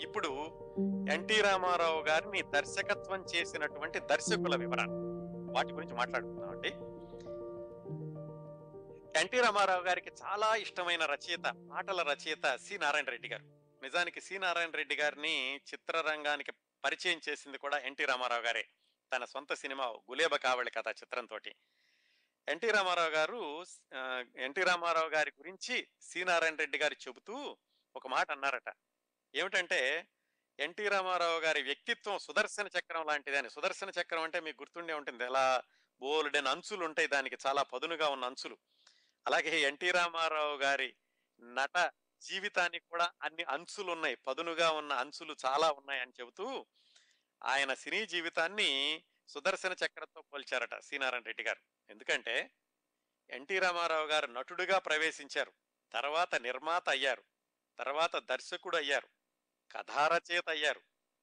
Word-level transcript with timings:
ఇప్పుడు 0.00 0.30
ఎన్టీ 1.12 1.40
రామారావు 1.40 2.00
గారిని 2.02 2.42
దర్శకత్వం 2.42 3.22
చేసినటువంటి 3.22 3.98
దర్శకుల 3.98 4.56
వివరాలు. 4.56 4.96
వాటి 5.52 5.72
గురించి 5.72 5.94
మాట్లాడుకుందాం 5.94 6.50
అండి. 6.50 6.72
ఎన్టీ 9.20 9.40
రామారావు 9.40 9.82
గారికి 9.82 10.10
చాలా 10.22 10.54
ఇష్టమైన 10.54 11.04
రచయిత 11.04 11.46
పాటల 11.70 12.02
రచయిత 12.02 12.56
సి 12.56 12.78
నారాయణ 12.78 13.04
రెడ్డి 13.04 13.28
గారు. 13.28 13.44
నిజానికి 13.82 14.20
సి 14.20 14.38
నారాయణ 14.38 14.70
రెడ్డి 14.70 14.96
గారిని 14.96 15.56
చిత్రరంగానికి 15.56 16.52
పరిచయం 16.84 17.20
చేసింది 17.28 17.58
కూడా 17.58 17.78
ఎన్టీ 17.78 18.04
రామారావు 18.04 18.42
గారే. 18.42 18.68
తన 19.12 19.24
సొంత 19.24 19.54
సినిమా 19.54 19.84
గులేబ 19.84 20.36
కావళి 20.36 20.70
కథ 20.70 20.88
చిత్రంతో 20.88 21.38
ఎన్టీ 22.48 22.70
రామారావు 22.70 23.10
గారు 23.10 23.64
ఎన్టీ 24.36 24.62
రామారావు 24.62 25.08
గారి 25.08 25.32
గురించి 25.38 25.86
సి 26.00 26.24
నారాయణ 26.24 26.54
రెడ్డి 26.54 26.78
గారు 26.78 26.94
చెబుతూ 27.08 27.56
ఒక 27.96 28.06
మాట 28.06 28.30
అన్నారట. 28.30 28.72
ఏమిటంటే 29.34 30.06
ఎన్టీ 30.60 30.88
రామారావు 30.88 31.40
గారి 31.40 31.62
వ్యక్తిత్వం 31.62 32.18
సుదర్శన 32.18 32.66
చక్రం 32.66 33.06
లాంటిదని 33.06 33.50
సుదర్శన 33.50 33.88
చక్రం 33.88 34.22
అంటే 34.22 34.40
మీకు 34.40 34.62
గుర్తుండే 34.62 34.94
ఉంటుంది. 34.94 35.24
ఎలా 35.24 35.62
బోల్డెన్ 36.00 36.46
అంచులు 36.46 36.84
ఉంటాయి 36.84 37.08
దానికి. 37.08 37.36
చాలా 37.46 37.62
పదునుగా 37.62 38.08
ఉన్న 38.08 38.24
అంచులు. 38.24 38.58
అలాగే 39.26 39.60
ఎన్టీ 39.60 39.90
రామారావు 39.90 40.56
గారి 40.56 40.94
నట 41.40 41.92
జీవితానికి 42.22 42.84
కూడా 42.90 43.12
అన్ని 43.22 43.42
అంచులు 43.42 43.92
ఉన్నాయి. 43.92 44.14
పదునుగా 44.14 44.70
ఉన్న 44.70 44.92
అంచులు 44.92 45.36
చాలా 45.46 45.70
ఉన్నాయి 45.70 46.00
అని 46.00 46.12
చెబుతూ 46.20 46.66
ఆయన 47.44 47.74
సినీ 47.74 48.06
జీవితాన్ని 48.06 49.02
సుదర్శన 49.28 49.72
చక్రంతో 49.72 50.22
పోల్చారట 50.22 50.78
సి 50.78 50.98
రెడ్డి 50.98 51.42
గారు. 51.42 51.60
ఎందుకంటే 51.90 52.50
ఎన్టీ 53.30 53.58
రామారావు 53.58 54.06
గారు 54.06 54.26
నటుడుగా 54.26 54.78
ప్రవేశించారు. 54.78 55.52
తర్వాత 55.92 56.34
నిర్మాత 56.34 56.88
అయ్యారు. 56.88 57.22
తర్వాత 57.78 58.16
దర్శకుడు 58.16 58.76
అయ్యారు. 58.76 59.13
కథారచయిత 59.72 60.48
అయ్యారు 60.48 60.80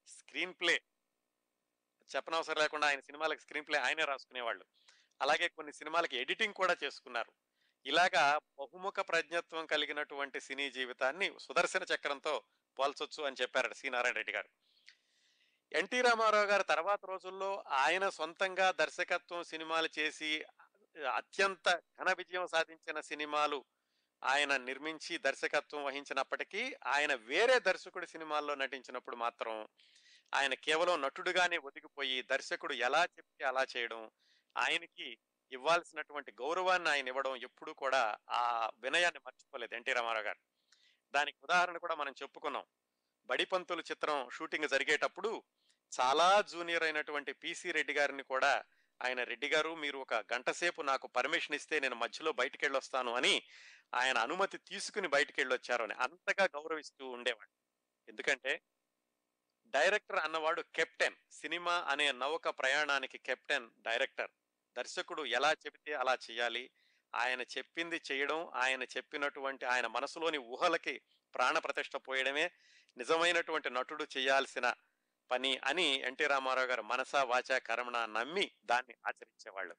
స్క్రీన్ 0.08 0.54
ప్లే. 0.54 0.82
చెప్పనవసరం 2.16 2.62
లేకుండా 2.62 2.88
ఆయన 2.88 3.00
సినిమాలకు 3.00 3.40
స్క్రీన్ 3.40 3.68
ప్లే 3.68 3.80
ఆయనే 3.80 4.06
రాసుకునేవాళ్ళు. 4.06 4.66
అలాగే 5.22 5.48
కొన్ని 5.48 5.74
సినిమాలకి 5.74 6.18
ఎడిటింగ్ 6.18 6.54
కూడా 6.54 6.78
చేసుకున్నారు. 6.84 7.32
ఇలాగా 7.86 8.38
బహుముఖ 8.60 8.94
ప్రజ్ఞత్వం 9.00 9.66
కలిగినటువంటి 9.66 10.42
సినీ 10.42 10.72
జీవితాన్ని 10.72 11.34
సుదర్శన 11.40 11.84
చక్రంతో 11.84 12.44
పోల్చొచ్చు 12.80 13.24
అని 13.24 13.36
చెప్పారు 13.42 13.74
సి. 13.74 13.90
నారాయణ 13.90 14.16
రెడ్డి 14.16 14.34
గారు. 14.34 14.50
ఎన్టీ 15.74 16.02
రామారావు 16.02 16.46
గారు 16.46 16.64
తర్వాత 16.64 17.06
రోజుల్లో 17.06 17.64
ఆయన 17.68 18.10
సొంతంగా 18.10 18.72
దర్శకత్వం 18.72 19.44
సినిమాలు 19.44 19.90
చేసి 20.00 20.44
అత్యంత 21.16 21.82
ఘన 22.02 22.12
విజయం 22.12 22.48
సాధించిన 22.48 23.00
సినిమాలు 23.00 23.66
ఆయన 24.24 24.58
నిర్మించి 24.58 25.18
దర్శకత్వం 25.18 25.84
వహించినప్పటికీ 25.84 26.76
ఆయన 26.86 27.14
వేరే 27.14 27.60
దర్శకుడి 27.60 28.08
సినిమాల్లో 28.08 28.56
నటించినప్పుడు 28.56 29.16
మాత్రం 29.16 29.68
ఆయన 30.34 30.54
కేవలం 30.54 31.02
నటుడుగానే 31.02 31.58
ఒదిగిపోయి 31.58 32.22
దర్శకుడు 32.22 32.74
ఎలా 32.74 33.04
చెప్తే 33.04 33.46
అలా 33.46 33.66
చేయడం 33.78 34.12
ఆయనకి 34.58 35.18
ఇవ్వాల్సినటువంటి 35.52 36.32
గౌరవాన్ని 36.32 36.90
ఆయన 36.90 37.08
ఇవ్వడం 37.08 37.36
ఎప్పుడూ 37.36 37.74
కూడా 37.74 38.18
ఆ 38.30 38.72
వినయాన్ని 38.78 39.20
మర్చిపోలేదు 39.26 39.76
ఎన్టీ 39.76 39.94
రామారావు 39.94 40.26
గారు. 40.26 40.40
దానికి 41.14 41.38
ఉదాహరణ 41.44 41.78
కూడా 41.78 41.96
మనం 41.96 42.14
చెప్పుకున్నాం. 42.22 42.66
బడిపంతులు 43.26 43.82
చిత్రం 43.82 44.30
షూటింగ్ 44.30 44.70
జరిగేటప్పుడు 44.70 45.44
చాలా 46.02 46.42
జూనియర్ 46.42 46.84
అయినటువంటి 46.84 47.34
పిసి 47.34 47.72
రెడ్డి 47.72 47.94
గారిని 47.94 48.24
కూడా 48.24 48.64
ఆయన 49.02 49.24
రెడ్డి 49.24 49.50
గారు 49.50 49.76
మీరు 49.76 49.98
ఒక 49.98 50.14
గంట 50.14 50.50
సేపు 50.50 50.82
నాకు 50.82 51.08
పర్మిషన్ 51.08 51.56
ఇస్తే 51.56 51.80
నేను 51.80 51.96
మధ్యలో 51.96 52.32
బయటికి 52.32 52.66
వెళ్ళొస్తాను 52.66 53.14
అని 53.16 53.44
ఆయన 53.94 54.18
అనుమతి 54.18 54.58
తీసుకుని 54.58 55.08
బయటికి 55.08 55.42
వెళ్ళొచ్చారు 55.42 55.84
అని 55.84 55.94
అంతగా 55.94 56.46
గౌరవిస్తూ 56.56 57.08
ఉండేవాడు. 57.08 57.52
ఎందుకంటే 58.08 58.62
డైరెక్టర్ 59.66 60.20
అన్నవాడు 60.20 60.62
కెప్టెన్ 60.62 61.16
సినిమా 61.32 61.86
అనే 61.88 62.12
నౌక 62.12 62.50
ప్రయాణానికి 62.50 63.18
కెప్టెన్ 63.18 63.70
డైరెక్టర్. 63.80 64.32
దర్శకుడు 64.76 65.26
ఎలా 65.26 65.52
చెబితే 65.52 65.94
అలా 65.94 66.18
చేయాలి 66.32 66.70
ఆయన 67.16 67.42
చెప్పింది 67.42 68.02
చేయడం 68.12 68.52
ఆయన 68.56 68.84
చెప్పినటువంటి 68.84 69.66
ఆయన 69.66 69.88
మనసులోని 69.88 70.38
ఊహలకి 70.38 71.02
ప్రాణ 71.36 71.58
ప్రతిష్ట 71.58 71.96
పోయడమే 71.96 72.52
నిజమైనటువంటి 72.98 73.70
నటుడు 73.70 74.08
చేయాల్సిన 74.18 74.74
పని 75.32 75.58
అని 75.58 75.84
ఎన్టీ 75.84 76.26
రామారావు 76.26 76.68
గారు 76.68 76.82
మనసా 76.82 77.24
వాచా 77.24 77.58
కర్మణ 77.58 78.06
నమ్మి 78.06 78.52
దాన్ని 78.66 78.96
ఆచరించేవాళ్ళు. 79.08 79.76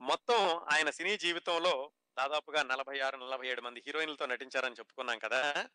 మొత్తం 0.00 0.58
ఆయన 0.58 0.90
సినీ 0.90 1.16
జీవితంలో 1.16 1.92
దాదాపుగా 2.18 2.62
నలభై 2.62 3.00
ఆరు 3.00 3.16
నలభై 3.16 3.48
ఏడు 3.48 3.60
మంది 3.60 3.82
హీరోయిన్లతో 3.86 4.26
నటించారని 4.26 4.74
చెప్పుకున్నాం 4.74 5.18
కదా. 5.18 5.68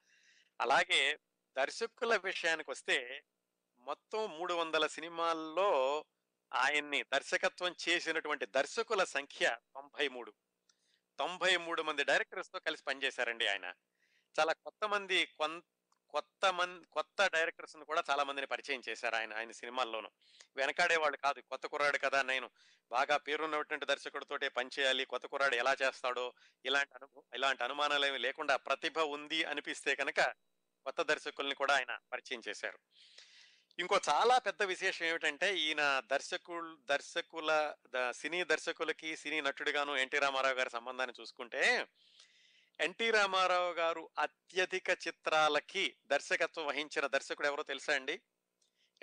అలాగే 0.62 1.20
దర్శకుల 1.58 2.16
విషయానికి 2.16 2.72
వస్తే 2.72 3.24
మొత్తం 3.80 4.38
మూడు 4.38 4.54
వందల 4.54 4.88
సినిమాల్లో 4.88 6.06
ఆయన్ని 6.54 7.04
దర్శకత్వం 7.04 7.76
చేసినటువంటి 7.90 8.46
దర్శకుల 8.46 9.04
సంఖ్య 9.04 9.58
తొంభై 9.76 10.08
మూడు. 10.08 10.34
తొంభై 11.20 11.58
మూడు 11.58 11.82
మంది 11.82 12.04
డైరెక్టర్స్తో 12.04 12.60
కలిసి 12.60 12.84
పనిచేశారండి 12.84 13.48
ఆయన. 13.48 13.74
చాలా 14.40 14.54
కొత్త 14.54 14.88
మంది 14.88 15.26
కొత్త 16.14 16.54
మంది 16.54 16.86
కొత్త 16.86 17.28
డైరెక్టర్స్ 17.28 17.78
కూడా 17.78 18.04
చాలా 18.10 18.24
మందిని 18.24 18.48
పరిచయం 18.48 18.82
చేశారు 18.90 19.16
ఆయన 19.16 19.34
ఆయన 19.34 19.52
సినిమాల్లోనూ. 19.52 20.10
వెనకాడే 20.58 20.98
వాళ్ళు 20.98 21.18
కాదు 21.18 21.42
కొత్త 21.42 21.68
కుర్రాడు 21.68 21.98
కదా 21.98 22.22
నేను. 22.22 22.50
బాగా 22.92 23.18
పేరున్నటువంటి 23.18 23.86
దర్శకుడితోటే 23.86 24.48
పనిచేయాలి 24.48 25.06
కొత్త 25.06 25.26
కుర్రాడు 25.26 25.56
ఎలా 25.56 25.76
చేస్తాడో 25.84 26.34
ఇలాంటి 26.66 26.92
అను 26.96 27.24
ఇలాంటి 27.36 27.64
అనుమానాలు 27.64 28.06
ఏమి 28.06 28.18
లేకుండా 28.18 28.56
ప్రతిభ 28.56 29.00
ఉంది 29.00 29.44
అనిపిస్తే 29.44 29.96
కనుక 29.96 30.22
కొత్త 30.84 31.02
దర్శకుల్ని 31.02 31.56
కూడా 31.56 31.76
ఆయన 31.76 31.98
పరిచయం 32.12 32.42
చేశారు. 32.48 32.80
ఇంకో 33.80 34.00
చాలా 34.10 34.38
పెద్ద 34.38 34.64
విశేషం 34.64 35.06
ఏమిటంటే 35.06 35.58
ఈయన 35.58 36.02
దర్శకులు 36.12 36.78
దర్శకుల 36.90 37.74
ద- 37.88 38.12
సినీ 38.12 38.44
దర్శకులకి 38.44 39.18
సినీ 39.18 39.42
నటుడిగాను 39.42 39.98
ఎన్టీ 39.98 40.20
రామారావు 40.20 40.54
గారి 40.54 40.70
సంబంధాన్ని 40.70 41.22
చూసుకుంటే 41.22 41.88
ఎన్టీ 42.80 43.12
రామారావు 43.12 43.74
గారు 43.74 44.10
అత్యధిక 44.20 44.90
చిత్రాలకి 44.90 45.98
దర్శకత్వం 46.06 46.66
వహించిన 46.66 47.08
దర్శకుడు 47.08 47.48
ఎవరో 47.48 47.64
తెలుసా 47.64 47.96
అండి? 47.96 48.22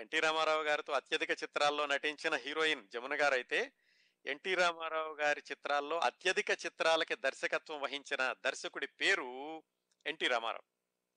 ఎన్టీ 0.01 0.21
రామారావు 0.21 0.63
గారితో 0.63 0.93
అత్యధిక 0.93 1.31
చిత్రాల్లో 1.31 1.87
నటించిన 1.87 2.35
హీరోయిన్ 2.35 2.89
జమున 2.89 3.21
గారు 3.21 3.35
అయితే 3.35 3.73
ఎన్టీ 4.27 4.55
రామారావు 4.55 5.15
గారి 5.15 5.43
చిత్రాల్లో 5.51 5.99
అత్యధిక 5.99 6.51
చిత్రాలకి 6.51 7.15
దర్శకత్వం 7.17 7.81
వహించిన 7.81 8.35
దర్శకుడి 8.45 8.87
పేరు 8.87 9.63
ఎన్టీ 10.07 10.27
రామారావు. 10.27 10.63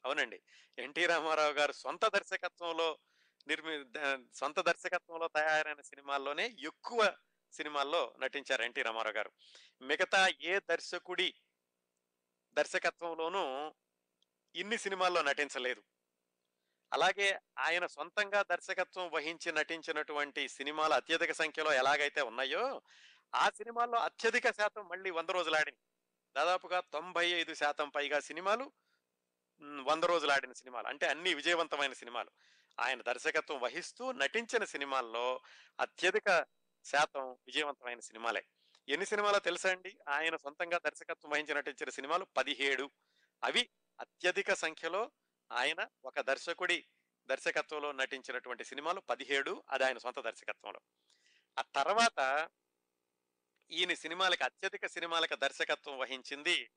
అవునండి. 0.06 0.42
ఎన్టీ 0.78 1.06
రామారావు 1.06 1.52
గారు 1.52 1.72
సొంత 1.72 2.06
దర్శకత్వంలో 2.06 3.00
నిర్మి 3.48 3.86
సొంత 4.34 4.60
దర్శకత్వంలో 4.60 5.28
తయారైన 5.28 5.82
సినిమాల్లోనే 5.82 6.56
ఎక్కువ 6.60 7.16
సినిమాల్లో 7.52 8.16
నటించారు 8.20 8.62
ఎన్టీ 8.62 8.82
రామారావు 8.82 9.16
గారు. 9.16 9.32
మిగతా 9.82 10.28
ఏ 10.42 10.60
దర్శకుడి 10.60 11.34
దర్శకత్వంలోనూ 12.54 13.74
ఇన్ని 14.56 14.78
సినిమాల్లో 14.78 15.22
నటించలేదు. 15.22 15.84
అలాగే 16.94 17.40
ఆయన 17.60 17.86
సొంతంగా 17.86 18.42
దర్శకత్వం 18.42 19.12
వహించి 19.12 19.52
నటించినటువంటి 19.52 20.48
సినిమాలు 20.48 20.94
అత్యధిక 20.94 21.32
సంఖ్యలో 21.32 21.74
ఎలాగైతే 21.74 22.22
ఉన్నాయో 22.22 22.82
ఆ 23.36 23.50
సినిమాల్లో 23.50 23.98
అత్యధిక 23.98 24.52
శాతం 24.52 24.88
మళ్ళీ 24.88 25.10
వంద 25.10 25.30
రోజులు 25.30 25.72
దాదాపుగా 26.36 26.80
తొంభై 26.80 27.26
ఐదు 27.26 27.54
శాతం 27.54 27.90
పైగా 27.90 28.20
సినిమాలు 28.20 28.72
వంద 29.62 30.04
రోజులాడిన 30.04 30.52
సినిమాలు. 30.52 30.88
అంటే 30.88 31.08
అన్ని 31.08 31.34
విజయవంతమైన 31.34 31.94
సినిమాలు. 31.94 32.32
ఆయన 32.80 33.02
దర్శకత్వం 33.02 33.60
వహిస్తూ 33.60 34.12
నటించిన 34.12 34.64
సినిమాల్లో 34.64 35.42
అత్యధిక 35.80 36.46
శాతం 36.86 37.32
విజయవంతమైన 37.32 38.00
సినిమాలే. 38.00 38.46
ఎన్ని 38.90 39.06
సినిమాలో 39.06 39.40
తెలుసా 39.40 39.70
అండి? 39.70 39.98
ఆయన 40.08 40.36
సొంతంగా 40.36 40.78
దర్శకత్వం 40.78 41.32
వహించి 41.32 41.56
నటించిన 41.56 41.90
సినిమాలు 41.90 42.26
పదిహేడు. 42.38 42.92
అవి 43.44 43.70
అత్యధిక 44.00 44.54
సంఖ్యలో 44.54 45.12
ఆయన 45.52 45.88
ఒక 46.06 46.20
దర్శకుడి 46.20 46.88
దర్శకత్వంలో 47.28 47.92
నటించినటువంటి 47.92 48.64
సినిమాలు 48.64 49.02
పదిహేడు 49.02 49.64
అది 49.70 49.84
ఆయన 49.84 49.98
సొంత 49.98 50.20
దర్శకత్వంలో. 50.20 50.80
ఆ 51.60 51.62
తర్వాత 51.62 52.50
ఈయన 53.72 53.94
సినిమాలకి 53.94 54.44
అత్యధిక 54.44 54.86
సినిమాలకు 54.86 55.36
దర్శకత్వం 55.36 55.98
వహించింది 55.98 56.70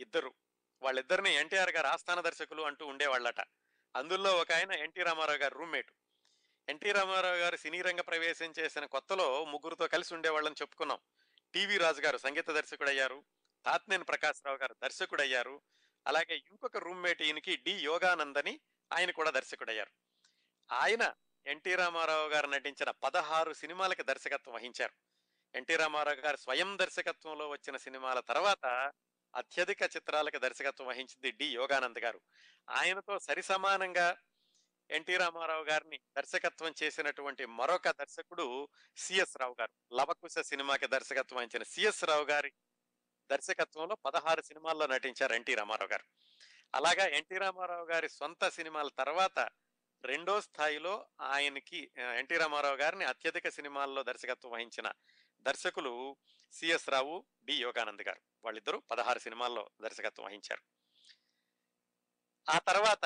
ఇద్దరు. 0.00 0.34
వాళ్ళిద్దరిని 0.82 1.34
ఎన్టీఆర్ 1.34 1.70
గారు 1.70 1.86
ఆస్థాన 1.86 2.20
దర్శకులు 2.20 2.62
అంటూ 2.62 2.86
ఉండేవాళ్ళట. 2.86 3.40
అందులో 3.96 4.36
ఒక 4.36 4.52
ఆయన 4.52 4.72
ఎన్టీ 4.72 5.02
రామారావు 5.02 5.38
గారు 5.38 5.58
రూమ్మేట్. 5.58 5.92
ఎన్టీ 6.68 6.92
రామారావు 6.92 7.36
గారు 7.36 7.56
సినీ 7.56 7.82
రంగ 7.82 8.00
ప్రవేశం 8.00 8.52
చేసిన 8.58 8.84
కొత్తలో 8.84 9.44
ముగ్గురుతో 9.44 9.86
కలిసి 9.86 10.14
ఉండేవాళ్ళని 10.14 10.54
చెప్పుకున్నాం. 10.62 10.98
టీవీ 11.54 11.78
రాజు 11.78 12.00
గారు 12.00 12.18
సంగీత 12.18 12.50
దర్శకుడు 12.50 12.88
అయ్యారు 12.88 13.24
తాత్నేని 13.64 14.04
ప్రకాశ్రావు 14.04 14.56
గారు 14.56 14.74
దర్శకుడు 14.82 15.22
అయ్యారు 15.22 15.62
అలాగే 16.06 16.34
ఇంకొక 16.36 16.76
రూమ్మేట్ 16.76 17.22
ఈయనకి 17.22 17.56
డి 17.56 17.72
యోగానందని 17.72 18.60
ఆయన 18.92 19.10
కూడా 19.10 19.30
దర్శకుడయ్యారు. 19.30 19.90
ఆయన 20.72 21.14
ఎన్టీ 21.46 21.74
రామారావు 21.74 22.28
గారు 22.28 22.46
నటించిన 22.46 22.90
పదహారు 22.90 23.52
సినిమాలకి 23.52 24.02
దర్శకత్వం 24.02 24.54
వహించారు. 24.54 24.92
ఎన్టీ 25.54 25.76
రామారావు 25.76 26.16
గారు 26.16 26.36
స్వయం 26.36 26.78
దర్శకత్వంలో 26.78 27.48
వచ్చిన 27.48 27.76
సినిమాల 27.76 28.20
తర్వాత 28.20 28.92
అత్యధిక 29.34 29.82
చిత్రాలకు 29.82 30.38
దర్శకత్వం 30.38 30.86
వహించింది 30.86 31.30
డి 31.30 31.46
యోగానంద్ 31.46 31.98
గారు. 31.98 32.20
ఆయనతో 32.70 33.18
సరిసమానంగా 33.18 34.16
ఎన్టీ 34.90 35.16
రామారావు 35.16 35.64
గారిని 35.64 36.00
దర్శకత్వం 36.16 36.74
చేసినటువంటి 36.82 37.46
మరొక 37.46 37.90
దర్శకుడు 37.90 38.68
సిఎస్ 38.96 39.36
రావు 39.36 39.56
గారు. 39.60 39.94
లవకుశ 39.94 40.38
సినిమాకి 40.38 40.86
దర్శకత్వం 40.86 41.36
వహించిన 41.36 41.62
సిఎస్ 41.62 42.04
రావు 42.04 42.24
గారి 42.24 42.52
దర్శకత్వంలో 43.30 43.94
పదహారు 43.94 44.42
సినిమాల్లో 44.42 44.86
నటించారు 44.86 45.32
ఎన్టీ 45.32 45.54
రామారావు 45.54 45.90
గారు. 45.90 46.04
అలాగా 46.74 47.06
ఎన్టీ 47.06 47.38
రామారావు 47.38 47.84
గారి 47.84 48.08
సొంత 48.08 48.48
సినిమాల 48.48 48.88
తర్వాత 48.88 49.50
రెండో 50.04 50.40
స్థాయిలో 50.40 51.06
ఆయనకి 51.20 51.90
ఎన్టీ 51.98 52.36
రామారావు 52.36 52.76
గారిని 52.76 53.04
అత్యధిక 53.04 53.48
సినిమాల్లో 53.48 54.02
దర్శకత్వం 54.02 54.52
వహించిన 54.52 54.92
దర్శకులు 55.40 56.16
సిఎస్ 56.52 56.88
రావు 56.88 57.24
బి. 57.42 57.54
యోగానంద్ 57.54 58.02
గారు. 58.02 58.20
వాళ్ళిద్దరూ 58.44 58.82
పదహారు 58.90 59.18
సినిమాల్లో 59.18 59.70
దర్శకత్వం 59.80 60.26
వహించారు. 60.26 60.83
ఆ 62.48 62.58
తర్వాత 62.58 63.04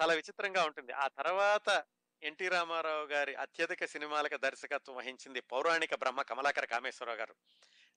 చాలా 0.00 0.14
విచిత్రంగా 0.14 0.64
ఉంటుంది. 0.64 0.92
ఆ 0.92 1.08
తర్వాత 1.08 1.84
ఎన్టీ 2.22 2.48
రామారావు 2.48 3.06
గారి 3.06 3.34
అత్యధిక 3.34 3.84
సినిమాలకు 3.84 4.36
దర్శకత్వం 4.36 4.96
వహించింది 4.96 5.40
పౌరాణిక 5.40 5.94
బ్రహ్మ 5.94 6.22
కమలాకర 6.22 6.64
కామేశ్వరరావు 6.64 7.18
గారు. 7.18 7.34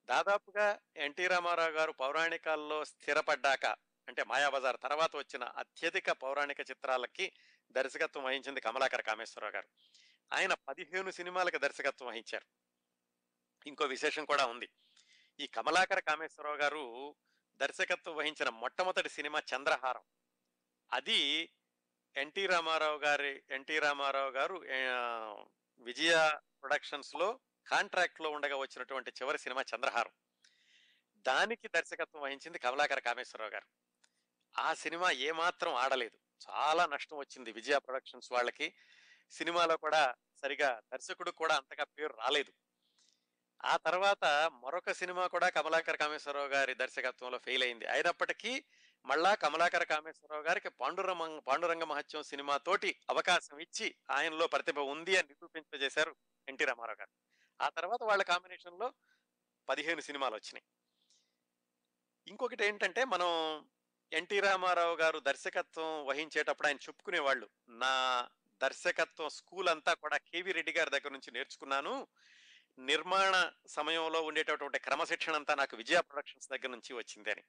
దాదాపుగా 0.05 0.79
ఎన్టీ 0.97 1.27
రామారావు 1.27 1.69
గారు 1.69 1.91
పౌరాణికాల్లో 1.91 2.85
స్థిరపడ్డాక 2.85 3.65
అంటే 4.07 4.23
మాయాబజార్ 4.23 4.77
తర్వాత 4.83 5.15
వచ్చిన 5.15 5.43
అత్యధిక 5.43 6.11
పౌరాణిక 6.11 6.59
చిత్రాలకి 6.59 7.31
దర్శకత్వం 7.71 8.23
వహించింది 8.23 8.61
కమలాకర 8.61 9.01
కామేశ్వరరావు 9.01 9.53
గారు. 9.53 9.67
ఆయన 10.33 10.53
పదిహేను 10.53 11.11
సినిమాలకు 11.11 11.57
దర్శకత్వం 11.57 12.09
వహించారు. 12.09 12.45
ఇంకో 13.67 13.85
విశేషం 13.85 14.25
కూడా 14.25 14.45
ఉంది. 14.45 14.69
ఈ 15.39 15.47
కమలాకర 15.47 15.99
కామేశ్వరరావు 15.99 16.57
గారు 16.57 17.15
దర్శకత్వం 17.57 18.15
వహించిన 18.15 18.49
మొట్టమొదటి 18.49 19.09
సినిమా 19.09 19.41
చంద్రహారం. 19.55 20.01
అది 20.93 21.49
ఎన్టీ 22.17 22.45
రామారావు 22.45 22.97
గారి 22.97 23.43
ఎన్టీ 23.49 23.79
రామారావు 23.79 24.31
గారు 24.31 24.55
విజయ 25.79 26.38
ప్రొడక్షన్స్లో 26.61 27.39
కాంట్రాక్ట్లో 27.67 28.29
ఉండగా 28.29 28.55
వచ్చినటువంటి 28.55 29.09
చివరి 29.09 29.38
సినిమా 29.38 29.61
చంద్రహారం. 29.75 30.11
దానికి 31.17 31.67
దర్శకత్వం 31.67 32.21
వహించింది 32.21 32.59
కమలాకర 32.59 32.99
కామేశ్వరరావు 32.99 33.51
గారు. 33.51 33.67
ఆ 34.59 34.73
సినిమా 34.73 35.11
ఏమాత్రం 35.11 35.73
ఆడలేదు. 35.73 36.17
చాలా 36.49 36.85
నష్టం 36.85 37.17
వచ్చింది 37.17 37.51
విజయ 37.51 37.79
ప్రొడక్షన్స్ 37.79 38.31
వాళ్ళకి. 38.31 38.73
సినిమాలో 39.31 39.77
కూడా 39.77 40.15
సరిగా 40.41 40.81
దర్శకుడు 40.94 41.31
కూడా 41.31 41.55
అంతగా 41.55 41.83
పేరు 41.83 42.13
రాలేదు. 42.13 42.53
ఆ 43.65 43.77
తర్వాత 43.77 44.51
మరొక 44.53 44.91
సినిమా 44.91 45.27
కూడా 45.27 45.49
కమలాకర 45.49 45.95
కామేశ్వరరావు 45.95 46.47
గారి 46.47 46.73
దర్శకత్వంలో 46.73 47.37
ఫెయిల్ 47.37 47.63
అయింది. 47.63 47.87
అయినప్పటికీ 47.87 48.65
మళ్ళా 49.06 49.36
కమలాకర 49.36 49.83
కామేశ్వరరావు 49.83 50.44
గారికి 50.44 50.69
పాండురంగ 50.69 51.39
పాండురంగ 51.39 51.83
మహత్యం 51.83 52.24
సినిమా 52.24 52.57
తోటి 52.57 53.00
అవకాశం 53.09 53.59
ఇచ్చి 53.59 53.95
ఆయనలో 54.12 54.48
ప్రతిభ 54.48 54.80
ఉంది 54.80 55.18
అని 55.18 55.27
నిరూపింపజేశారు 55.27 56.15
ఎన్టీ 56.48 56.65
రామారావు 56.65 56.98
గారు. 56.98 57.12
ఆ 57.62 57.69
తర్వాత 57.69 58.03
వాళ్ళ 58.03 58.24
కాంబినేషన్లో 58.24 58.94
పదిహేను 59.69 60.01
సినిమాలు 60.01 60.36
వచ్చినాయి. 60.36 60.63
ఇంకొకటి 62.27 62.65
ఏంటంటే 62.65 63.06
మనం 63.06 63.30
ఎన్టీ 64.12 64.39
రామారావు 64.39 64.95
గారు 64.95 65.19
దర్శకత్వం 65.19 66.06
వహించేటప్పుడు 66.06 66.68
ఆయన 66.68 66.75
చెప్పుకునేవాళ్ళు 66.75 67.50
నా 67.69 67.94
దర్శకత్వం 68.62 69.30
స్కూల్ 69.30 69.69
అంతా 69.69 69.94
కూడా 69.94 70.18
కేవీ 70.18 70.51
రెడ్డి 70.51 70.71
గారి 70.71 70.89
దగ్గర 70.89 71.12
నుంచి 71.12 71.31
నేర్చుకున్నాను. 71.31 72.07
నిర్మాణ 72.80 73.51
సమయంలో 73.68 74.21
ఉండేటటువంటి 74.21 74.80
క్రమశిక్షణ 74.80 75.33
అంతా 75.36 75.56
నాకు 75.56 75.77
విజయ 75.77 76.01
ప్రొడక్షన్స్ 76.01 76.50
దగ్గర 76.50 76.69
నుంచి 76.69 76.94
వచ్చింది 76.94 77.31
అని. 77.31 77.44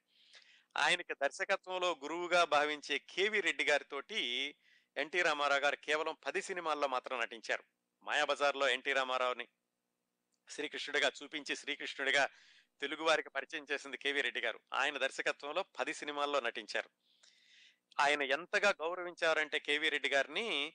ఆయనకి 0.77 1.13
దర్శకత్వంలో 1.13 1.99
గురువుగా 2.03 2.43
భావించే 2.45 2.99
కేవీ 2.99 3.39
రెడ్డి 3.41 3.63
గారితోటి 3.63 4.55
ఎన్టీ 4.97 5.21
రామారావు 5.21 5.61
గారు 5.61 5.75
కేవలం 5.75 6.17
పది 6.25 6.41
సినిమాల్లో 6.41 6.87
మాత్రం 6.87 7.19
నటించారు. 7.19 7.63
మాయాబజార్లో 8.03 8.69
ఎన్టీ 8.69 8.93
రామారావుని 8.93 9.47
శ్రీకృష్ణుడిగా 10.49 11.11
చూపించి 11.23 11.55
శ్రీకృష్ణుడిగా 11.55 12.29
తెలుగు 12.81 13.03
వారికి 13.03 13.29
పరిచయం 13.29 13.65
చేసింది 13.71 13.97
కేవీ 13.97 14.21
రెడ్డి 14.21 14.41
గారు. 14.41 14.59
ఆయన 14.73 14.97
దర్శకత్వంలో 14.97 15.63
పది 15.63 15.93
సినిమాల్లో 15.93 16.39
నటించారు. 16.39 16.89
ఆయన 17.99 18.21
ఎంతగా 18.21 18.73
గౌరవించారంటే 18.81 19.59
కేవీ 19.59 19.89
రెడ్డి 19.89 20.09
గారిని 20.09 20.73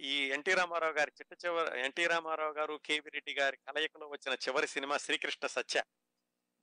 ఈ 0.00 0.30
ఎన్టీ 0.32 0.54
రామారావు 0.54 0.92
గారి 0.92 1.12
చిట్ట 1.20 1.46
చివరి 1.46 1.80
ఎన్టీ 1.80 2.06
రామారావు 2.06 2.52
గారు 2.52 2.80
కేవీ 2.84 3.10
రెడ్డి 3.14 3.34
గారి 3.34 3.56
కలయికలో 3.56 4.06
వచ్చిన 4.08 4.34
చివరి 4.34 4.66
సినిమా 4.66 4.96
శ్రీకృష్ణ 4.96 5.46
సత్య. 5.46 5.82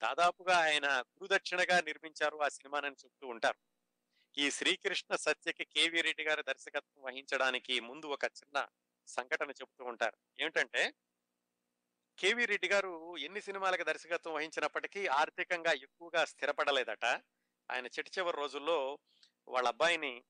దాదాపుగా 0.04 0.58
ఆయన 0.58 0.88
గురుదక్షిణగా 0.88 1.82
నిర్మించారు 1.82 2.38
ఆ 2.38 2.48
సినిమానని 2.48 2.96
చెప్తూ 3.06 3.28
ఉంటారు. 3.28 3.58
ఈ 4.38 4.52
శ్రీకృష్ణ 4.52 5.16
సత్యకి 5.16 5.66
కేవీ 5.66 6.02
రెడ్డి 6.02 6.24
గారి 6.24 6.44
దర్శకత్వం 6.44 7.04
వహించడానికి 7.04 7.80
ముందు 7.80 8.06
ఒక 8.06 8.26
చిన్న 8.26 8.68
సంఘటన 9.08 9.50
చెబుతూ 9.50 9.86
ఉంటారు. 9.86 10.18
ఏమిటంటే 10.40 10.94
కేవీ 12.18 12.46
రెడ్డి 12.46 12.68
గారు 12.68 13.18
ఎన్ని 13.18 13.42
సినిమాలకు 13.42 13.84
దర్శకత్వం 13.84 14.34
వహించినప్పటికీ 14.34 15.08
ఆర్థికంగా 15.08 15.74
ఎక్కువగా 15.74 16.26
స్థిరపడలేదట. 16.26 17.06
ఆయన 17.72 17.86
చిట్ట 17.86 18.18
చివరి 18.18 18.38
రోజుల్లో 18.38 19.00
వాళ్ళ 19.48 19.68
అబ్బాయిని 19.68 20.24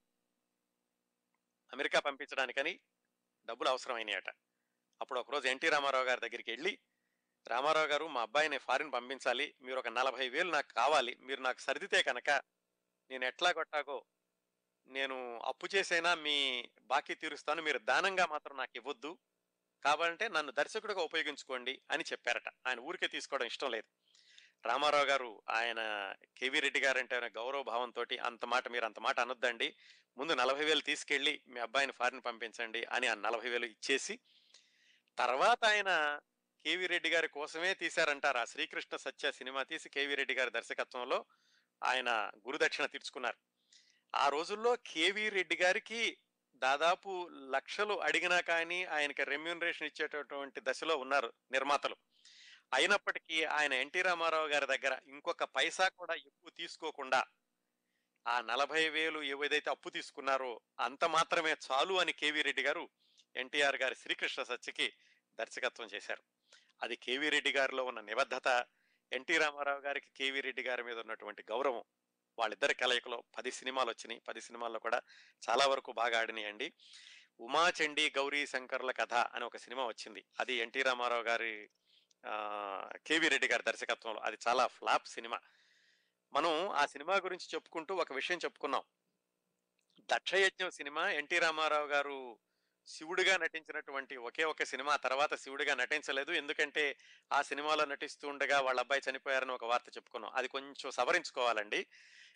అమెరికా 1.74 2.00
పంపించడానికని 2.00 2.80
డబ్బులు 3.46 3.69
అవసరమైనాయట. 3.69 4.30
అప్పుడు 5.02 5.19
ఒకరోజు 5.19 5.48
ఎన్టీ 5.48 5.69
రామారావు 5.69 6.06
గారి 6.06 6.22
దగ్గరికి 6.22 6.52
వెళ్ళి 6.52 6.80
రామారావు 7.48 7.88
గారు 7.88 8.07
మా 8.07 8.22
అబ్బాయిని 8.22 8.57
ఫారిన్ 8.57 8.92
పంపించాలి. 8.92 9.56
మీరు 9.62 9.80
ఒక 9.80 9.88
నలభై 9.88 10.30
వేలు 10.30 10.51
నాకు 10.51 10.74
కావాలి. 10.74 11.18
మీరు 11.22 11.42
నాకు 11.42 11.60
సర్దితే 11.60 12.04
కనుక 12.04 12.30
నేను 13.10 13.25
ఎట్లా 13.25 13.51
కొట్టాగో 13.51 14.06
నేను 14.88 15.39
అప్పు 15.45 15.68
చేసైనా 15.75 16.16
మీ 16.16 16.69
బాకీ 16.81 17.16
తీరుస్తాను. 17.16 17.62
మీరు 17.62 17.80
దానంగా 17.80 18.25
మాత్రం 18.25 18.57
నాకు 18.57 18.72
ఇవ్వద్దు. 18.75 19.18
కావాలంటే 19.84 20.28
నన్ను 20.28 20.51
దర్శకుడిగా 20.51 21.01
ఉపయోగించుకోండి 21.01 21.81
అని 21.92 22.04
చెప్పారట. 22.12 22.48
ఆయన 22.68 22.80
ఊరికే 22.80 23.07
తీసుకోవడం 23.07 23.45
ఇష్టం 23.45 23.72
లేదు. 23.72 23.88
రామారావు 24.66 25.06
గారు 25.06 25.42
ఆయన 25.50 26.13
కేవీ 26.38 26.60
రెడ్డి 26.60 26.80
గారు 26.80 26.98
అంటే 26.98 27.16
ఆయన 27.16 27.28
గౌరవ 27.28 27.63
భావంతో 27.63 28.06
అంత 28.25 28.45
మాట 28.45 28.68
మీరు 28.68 28.86
అంత 28.86 29.00
మాట 29.00 29.19
అనొద్దండి. 29.19 29.75
ముందు 30.18 30.33
నలభై 30.33 30.66
వేలు 30.66 30.81
తీసుకెళ్ళి 30.81 31.42
మీ 31.48 31.60
అబ్బాయిని 31.60 31.92
ఫారిన్ 31.92 32.22
పంపించండి 32.25 32.83
అని 32.83 33.07
ఆ 33.07 33.13
నలభై 33.13 33.50
వేలు 33.50 33.66
ఇచ్చేసి 33.66 34.19
తర్వాత 35.18 35.66
ఆయన 35.66 36.19
కేవీ 36.68 36.88
రెడ్డి 36.92 37.10
గారి 37.12 37.28
కోసమే 37.36 37.69
తీశారంటారు. 37.81 38.38
ఆ 38.38 38.46
శ్రీకృష్ణ 38.52 38.96
సత్య 39.04 39.28
సినిమా 39.38 39.62
తీసి 39.69 39.88
కేవీ 39.90 40.16
రెడ్డి 40.19 40.34
గారి 40.38 40.52
దర్శకత్వంలో 40.56 41.19
ఆయన 41.81 42.10
గురుదక్షిణ 42.47 42.86
తీర్చుకున్నారు. 42.86 43.38
ఆ 44.14 44.26
రోజుల్లో 44.36 44.71
కేవీ 44.90 45.30
రెడ్డి 45.30 45.57
గారికి 45.62 46.02
దాదాపు 46.62 47.12
లక్షలు 47.56 47.95
అడిగినా 48.07 48.40
కానీ 48.42 48.80
ఆయనకి 48.83 49.24
రెమ్యూనరేషన్ 49.24 49.88
ఇచ్చేటటువంటి 49.88 50.59
దశలో 50.59 50.95
ఉన్నారు 50.97 51.33
నిర్మాతలు. 51.52 51.97
అయినప్పటికీ 52.74 53.38
ఆయన 53.57 53.74
ఎన్టీ 53.74 54.02
రామారావు 54.02 54.47
గారి 54.47 54.66
దగ్గర 54.66 54.94
ఇంకొక 55.07 55.44
పైసా 55.57 55.88
కూడా 56.00 56.16
ఎక్కువ 56.30 56.52
తీసుకోకుండా 56.62 57.21
ఆ 58.26 58.38
నలభై 58.42 58.90
వేలు 58.90 59.19
ఏదైతే 59.33 59.69
అప్పు 59.76 59.90
తీసుకున్నారో 59.90 60.62
అంత 60.80 61.06
మాత్రమే 61.06 61.54
చాలు 61.68 61.94
అని 61.94 62.14
కేవీ 62.14 62.42
రెడ్డి 62.42 62.66
గారు 62.69 62.90
ఎన్టీఆర్ 63.36 63.78
గారి 63.83 63.95
శ్రీకృష్ణ 63.95 64.44
సత్యకి 64.44 64.90
దర్శకత్వం 65.40 65.90
చేశారు. 65.95 66.24
అది 66.84 66.96
కేవీ 66.96 67.30
రెడ్డి 67.30 67.52
గారిలో 67.52 67.86
ఉన్న 67.86 68.00
నిబద్ధత 68.00 68.66
ఎన్టీ 69.14 69.38
రామారావు 69.38 69.80
గారికి 69.80 70.10
కేవీ 70.18 70.42
రెడ్డి 70.42 70.64
గారి 70.64 70.84
మీద 70.84 70.98
ఉన్నటువంటి 70.98 71.46
గౌరవం 71.52 71.84
వాళ్ళిద్దరి 72.40 72.74
కలయికలో 72.74 73.24
పది 73.38 73.52
సినిమాలు 73.52 73.90
వచ్చినాయి. 73.90 74.19
పది 74.19 74.42
సినిమాల్లో 74.42 74.80
కూడా 74.80 75.02
చాలా 75.50 75.68
వరకు 75.68 75.92
బాగా 75.92 76.19
ఆడినాయండి. 76.19 76.74
ఉమాచండి 77.40 78.14
గౌరీ 78.18 78.46
శంకర్ల 78.48 78.92
కథ 78.92 79.14
అని 79.14 79.46
ఒక 79.46 79.57
సినిమా 79.57 79.86
వచ్చింది. 79.88 80.26
అది 80.40 80.54
ఎన్టీ 80.54 80.81
రామారావు 80.81 81.24
గారి 81.24 81.69
కేవీ 83.07 83.28
రెడ్డి 83.28 83.48
గారి 83.48 83.64
దర్శకత్వంలో. 83.64 84.19
అది 84.19 84.38
చాలా 84.48 84.68
ఫ్లాప్ 84.68 85.07
సినిమా. 85.07 85.40
మనం 86.34 86.69
ఆ 86.69 86.86
సినిమా 86.86 87.16
గురించి 87.16 87.48
చెప్పుకుంటూ 87.56 87.96
ఒక 87.96 88.14
విషయం 88.14 88.38
చెప్పుకున్నాం. 88.38 88.84
దక్షయజ్ఞం 90.00 90.72
సినిమా 90.72 91.10
ఎన్టీ 91.10 91.40
రామారావు 91.40 91.88
గారు 91.88 92.40
శివుడిగా 92.88 93.38
నటించినటువంటి 93.38 94.18
ఒకే 94.18 94.44
ఒక 94.44 94.64
సినిమా 94.64 94.96
తర్వాత 94.96 95.36
శివుడిగా 95.36 95.76
నటించలేదు. 95.76 96.32
ఎందుకంటే 96.32 96.98
ఆ 97.34 97.42
సినిమాలో 97.42 97.86
నటిస్తూ 97.86 98.28
ఉండగా 98.28 98.62
వాళ్ళ 98.62 98.80
అబ్బాయి 98.80 99.02
చనిపోయారని 99.10 99.52
ఒక 99.52 99.64
వార్త 99.64 99.86
చెప్పుకున్నాం. 99.90 100.32
అది 100.36 100.48
కొంచెం 100.48 100.92
సవరించుకోవాలండి. 100.92 101.88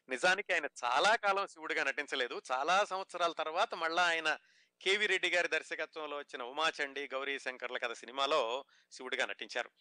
నిజానికి 0.09 0.53
ఆయన 0.53 0.65
చాలా 0.65 1.15
కాలం 1.15 1.47
శివుడిగా 1.47 1.83
నటించలేదు. 1.83 2.41
చాలా 2.51 2.85
సంవత్సరాల 2.85 3.31
తర్వాత 3.31 3.75
మళ్ళా 3.75 4.03
ఆయన 4.03 4.37
కేవీ 4.81 5.07
రెడ్డి 5.07 5.29
గారి 5.29 5.47
దర్శకత్వంలో 5.47 6.17
వచ్చిన 6.17 6.43
ఉమాచండి 6.43 7.09
గౌరీ 7.13 7.39
శంకర్ల 7.39 7.77
కథ 7.77 7.93
సినిమాలో 7.93 8.65
శివుడిగా 8.91 9.25
నటించారు. 9.25 9.71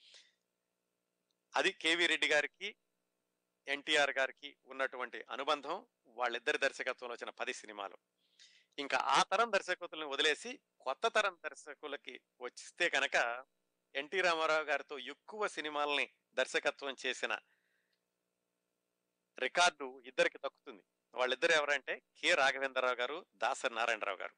అది 1.57 1.73
కేవీ 1.73 2.07
రెడ్డి 2.07 2.29
గారికి 2.29 2.77
ఎన్టీఆర్ 3.69 4.11
గారికి 4.11 4.57
ఉన్నటువంటి 4.67 5.25
అనుబంధం. 5.31 5.87
వాళ్ళిద్దరి 6.07 6.59
దర్శకత్వంలో 6.59 7.13
వచ్చిన 7.13 7.31
పది 7.31 7.55
సినిమాలు. 7.55 8.20
ఇంకా 8.81 8.99
ఆ 8.99 9.23
తరం 9.23 9.53
దర్శకులను 9.53 10.07
వదిలేసి 10.09 10.61
కొత్త 10.81 11.09
తరం 11.09 11.39
దర్శకులకి 11.45 12.21
వచ్చిస్తే 12.41 12.89
కనుక 12.89 13.47
ఎన్టీ 13.95 14.21
రామారావు 14.21 14.63
గారితో 14.63 14.99
ఎక్కువ 14.99 15.47
సినిమాల్ని 15.47 16.11
దర్శకత్వం 16.35 16.97
చేసిన 17.07 17.33
రికార్డు 19.39 20.03
ఇద్దరికి 20.07 20.39
దక్కుతుంది. 20.39 20.83
వాళ్ళిద్దరు 21.15 21.53
ఎవరంటే 21.53 22.03
కె 22.19 22.35
రాఘవేంద్రరావు 22.35 22.95
గారు 22.95 23.27
దాసరి 23.37 23.75
నారాయణరావు 23.75 24.19
గారు. 24.19 24.35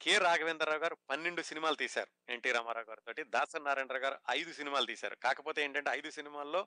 కె 0.00 0.18
రాఘవేంద్రరావు 0.18 0.78
గారు 0.78 0.96
పన్నెండు 1.10 1.42
సినిమాలు 1.42 1.74
తీశారు 1.74 2.32
ఎన్టీ 2.32 2.52
రామారావు 2.52 2.86
గారితో 2.90 3.24
దాసరి 3.24 3.62
నారాయణరావు 3.62 4.02
గారు 4.02 4.18
ఐదు 4.30 4.52
సినిమాలు 4.52 4.86
తీశారు. 4.86 5.16
కాకపోతే 5.16 5.64
ఏంటంటే 5.64 5.90
ఐదు 5.90 6.10
సినిమాల్లో 6.10 6.66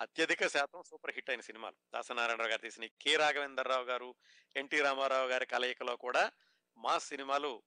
అత్యధిక 0.00 0.46
శాతం 0.46 0.82
సూపర్ 0.82 1.14
హిట్ 1.14 1.30
అయిన 1.30 1.40
సినిమాలు. 1.40 1.76
దాసనారాయణరావు 1.94 2.50
గారు 2.50 2.60
తీసిన 2.60 2.86
కె 3.00 3.16
రాఘవేంద్రరావు 3.16 3.84
గారు 3.84 4.14
ఎన్టీ 4.56 4.80
రామారావు 4.80 5.28
గారి 5.28 5.46
కలయికలో 5.46 5.96
కూడా 5.96 6.32
మా 6.76 6.98
సినిమాలు 6.98 7.62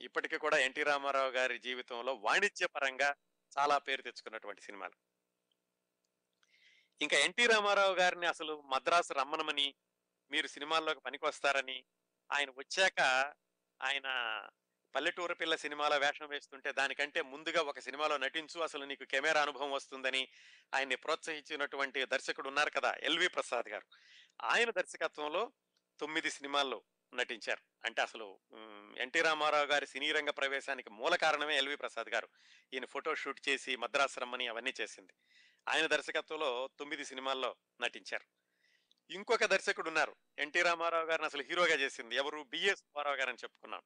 ఇప్పటికీ 0.00 0.38
కూడా 0.38 0.58
ఎన్టీ 0.58 0.82
రామారావు 0.82 1.30
గారి 1.30 1.58
జీవితంలో 1.58 2.14
వాణిజ్య 2.14 2.66
పరంగా 2.66 3.14
చాలా 3.58 3.78
పేరు 3.78 4.02
తెచ్చుకున్నటువంటి 4.02 4.62
సినిమాలు. 4.62 4.96
ఇంకా 7.00 7.18
ఎన్టీ 7.18 7.46
రామారావు 7.46 7.94
గారిని 7.94 8.26
అసలు 8.26 8.62
మద్రాసు 8.66 9.12
రమ్మనమని 9.12 9.74
మీరు 10.30 10.46
సినిమాల్లోకి 10.46 11.00
పనికొస్తారని 11.00 11.84
ఆయన 12.32 12.50
వచ్చాక 12.50 13.00
ఆయన 13.82 14.08
పల్లెటూరు 14.94 15.34
పిల్ల 15.34 15.56
సినిమాలో 15.56 15.98
వేషం 15.98 16.28
వేస్తుంటే 16.28 16.72
దానికంటే 16.72 17.22
ముందుగా 17.22 17.62
ఒక 17.62 17.78
సినిమాలో 17.78 18.16
నటించు 18.16 18.60
అసలు 18.60 18.84
నీకు 18.84 19.04
కెమెరా 19.04 19.42
అనుభవం 19.42 19.70
వస్తుందని 19.70 20.28
ఆయన్ని 20.74 20.96
ప్రోత్సహించినటువంటి 20.96 22.04
దర్శకుడు 22.04 22.48
ఉన్నారు 22.48 22.70
కదా 22.70 22.94
ఎల్వి 23.02 23.28
ప్రసాద్ 23.28 23.68
గారు. 23.68 23.86
ఆయన 24.42 24.70
దర్శకత్వంలో 24.70 25.52
తొమ్మిది 26.00 26.30
సినిమాల్లో 26.30 26.82
నటించారు. 27.14 27.62
అంటే 27.84 28.02
అసలు 28.02 28.38
ఎన్టీ 28.98 29.20
రామారావు 29.20 29.66
గారి 29.66 29.86
సినీ 29.86 30.12
రంగ 30.12 30.30
ప్రవేశానికి 30.30 30.90
మూల 30.90 31.16
కారణమే 31.16 31.58
ఎల్వి 31.58 31.76
ప్రసాద్ 31.76 32.08
గారు. 32.08 32.28
ఈయన 32.72 32.84
ఫోటో 32.84 33.14
షూట్ 33.14 33.48
చేసి 33.48 33.76
మద్రాసు 33.76 34.20
రమ్మని 34.20 34.48
అవన్నీ 34.48 34.74
చేసింది. 34.80 35.12
ఆయన 35.68 35.86
దర్శకత్వంలో 35.86 36.70
తొమ్మిది 36.78 37.04
సినిమాల్లో 37.04 37.56
నటించారు. 37.80 38.26
ఇంకొక 39.12 39.44
దర్శకుడు 39.44 39.88
ఉన్నారు. 39.88 40.16
ఎన్టీ 40.38 40.62
రామారావు 40.62 41.04
గారిని 41.04 41.26
అసలు 41.26 41.42
హీరోగా 41.42 41.74
చేసింది 41.74 42.16
ఎవరు? 42.16 42.42
బిఎస్ 42.42 42.80
సుబ్బారావు 42.80 43.16
గారు 43.16 43.28
అని 43.28 43.38
చెప్పుకున్నాం 43.44 43.82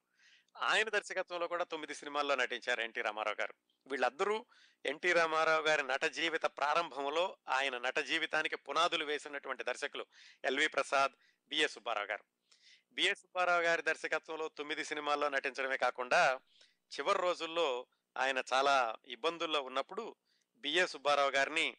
ఆయన 0.69 0.89
దర్శకత్వంలో 0.89 1.47
కూడా 1.47 1.63
తొమ్మిది 1.63 1.93
సినిమాల్లో 1.95 2.35
నటించారు 2.35 2.81
ఎన్టీ 2.81 3.01
రామారావు 3.01 3.37
గారు. 3.41 3.53
వీళ్ళందరూ 3.87 4.45
ఎన్టీ 4.85 5.13
రామారావు 5.13 5.63
గారి 5.63 5.83
నట 5.83 6.05
జీవిత 6.05 6.45
ప్రారంభంలో 6.45 7.37
ఆయన 7.47 7.77
నట 7.77 7.99
జీవితానికి 7.99 8.55
పునాదులు 8.55 9.05
వేసినటువంటి 9.05 9.63
దర్శకులు 9.63 10.05
ఎల్వి 10.45 10.67
ప్రసాద్ 10.67 11.11
బిఎస్ 11.49 11.73
సుబ్బారావు 11.73 12.07
గారు. 12.07 12.23
బిఎస్ 12.93 13.21
సుబ్బారావు 13.21 13.61
గారి 13.61 13.81
దర్శకత్వంలో 13.81 14.47
తొమ్మిది 14.47 14.83
సినిమాల్లో 14.83 15.29
నటించడమే 15.29 15.77
కాకుండా 15.77 16.39
చివరి 16.91 17.21
రోజుల్లో 17.21 17.87
ఆయన 18.17 18.43
చాలా 18.53 18.97
ఇబ్బందుల్లో 19.07 19.61
ఉన్నప్పుడు 19.61 20.15
బిఎస్ 20.57 20.91
సుబ్బారావు 20.91 21.29
గారిని 21.29 21.77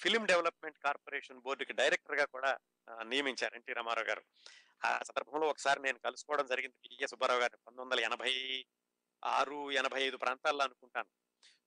ఫిలిం 0.00 0.26
డెవలప్మెంట్ 0.26 0.78
కార్పొరేషన్ 0.78 1.40
బోర్డుకి 1.40 1.72
డైరెక్టర్గా 1.72 2.24
కూడా 2.24 2.58
నియమించారు 3.02 3.54
ఎన్టీ 3.54 3.72
రామారావు 3.72 4.06
గారు. 4.06 4.22
ఆ 4.84 4.98
సందర్భంలో 4.98 5.46
ఒకసారి 5.46 5.82
నేను 5.82 5.98
కలుసుకోవడం 5.98 6.46
జరిగింది 6.46 6.88
పిఏ 6.88 7.06
సుబ్బారావు 7.06 7.40
గారిని. 7.40 7.64
పంతొమ్మిది 7.66 8.02
వందల 8.02 8.12
ఎనభై 8.12 8.66
ఆరు 9.24 9.70
ఎనభై 9.70 10.02
ఐదు 10.02 10.16
ప్రాంతాల్లో 10.16 10.64
అనుకుంటాను. 10.64 11.08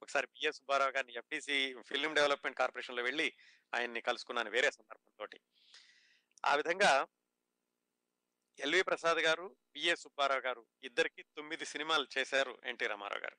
ఒకసారి 0.01 0.27
పిఏ 0.27 0.51
సుబ్బారావు 0.51 0.91
గారిని 0.91 1.13
ఎఫ్డిసి 1.13 1.75
ఫిలిం 1.87 2.13
డెవలప్మెంట్ 2.13 2.57
కార్పొరేషన్లో 2.57 3.03
వెళ్ళి 3.03 3.33
ఆయన్ని 3.75 4.01
కలుసుకున్నాను 4.01 4.49
వేరే 4.49 4.71
సందర్భంతో 4.71 5.39
ఆ 6.45 6.55
విధంగా 6.55 7.07
ఎల్వి 8.59 8.81
ప్రసాద్ 8.81 9.17
గారు 9.17 9.55
బిఎస్ 9.73 10.01
సుబ్బారావు 10.01 10.39
గారు 10.39 10.65
ఇద్దరికి 10.83 11.23
తొమ్మిది 11.23 11.65
సినిమాలు 11.65 12.07
చేశారు 12.17 12.61
ఎన్టీ 12.65 12.87
రామారావు 12.87 13.21
గారు. 13.21 13.37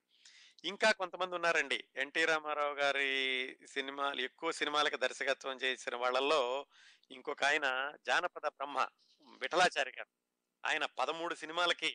ఇంకా 0.64 0.92
కొంతమంది 0.92 1.34
ఉన్నారండి. 1.34 1.84
ఎన్టీ 1.96 2.24
రామారావు 2.24 2.74
గారి 2.74 3.58
సినిమాలు 3.66 4.20
ఎక్కువ 4.20 4.50
సినిమాలకు 4.50 4.96
దర్శకత్వం 4.96 5.56
చేసిన 5.56 5.96
వాళ్ళల్లో 5.96 6.66
ఇంకొక 7.10 7.44
ఆయన 7.44 7.92
జానపద 8.06 8.46
బ్రహ్మ. 8.46 8.88
విఠలాచారి 9.42 9.92
గారు. 9.98 10.10
ఆయన 10.64 10.84
పదమూడు 10.98 11.34
సినిమాలకి 11.34 11.90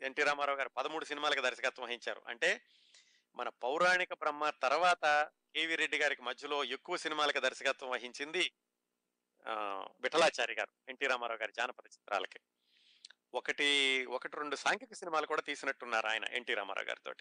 ఎన్టీ 0.00 0.22
రామారావు 0.22 0.58
గారు 0.58 0.70
పదమూడు 0.76 1.04
సినిమాలకు 1.04 1.40
దర్శకత్వం 1.40 1.86
వహించారు. 1.86 2.22
అంటే 2.28 2.50
మన 3.36 3.48
పౌరాణిక 3.48 4.12
బ్రహ్మ 4.14 4.50
తర్వాత 4.50 5.32
కేవి 5.54 5.74
రెడ్డి 5.76 5.98
గారికి 5.98 6.22
మధ్యలో 6.22 6.64
ఎక్కువ 6.64 6.96
సినిమాలకు 6.96 7.40
దర్శకత్వం 7.40 7.90
వహించింది 7.90 8.44
విఠలాచారి 10.00 10.54
గారు 10.54 10.72
ఎన్టీ 10.88 11.06
రామారావు 11.06 11.40
గారి 11.40 11.52
జానపద 11.52 11.86
చిత్రాలకి. 11.86 12.40
ఒకటి 13.34 13.68
ఒకటి 14.06 14.36
రెండు 14.36 14.56
సాంఘిక 14.56 14.94
సినిమాలు 14.94 15.26
కూడా 15.26 15.42
తీసినట్టున్నారు 15.42 16.06
ఆయన 16.06 16.24
ఎన్టీ 16.24 16.54
రామారావు 16.54 16.88
గారితో 16.88 17.12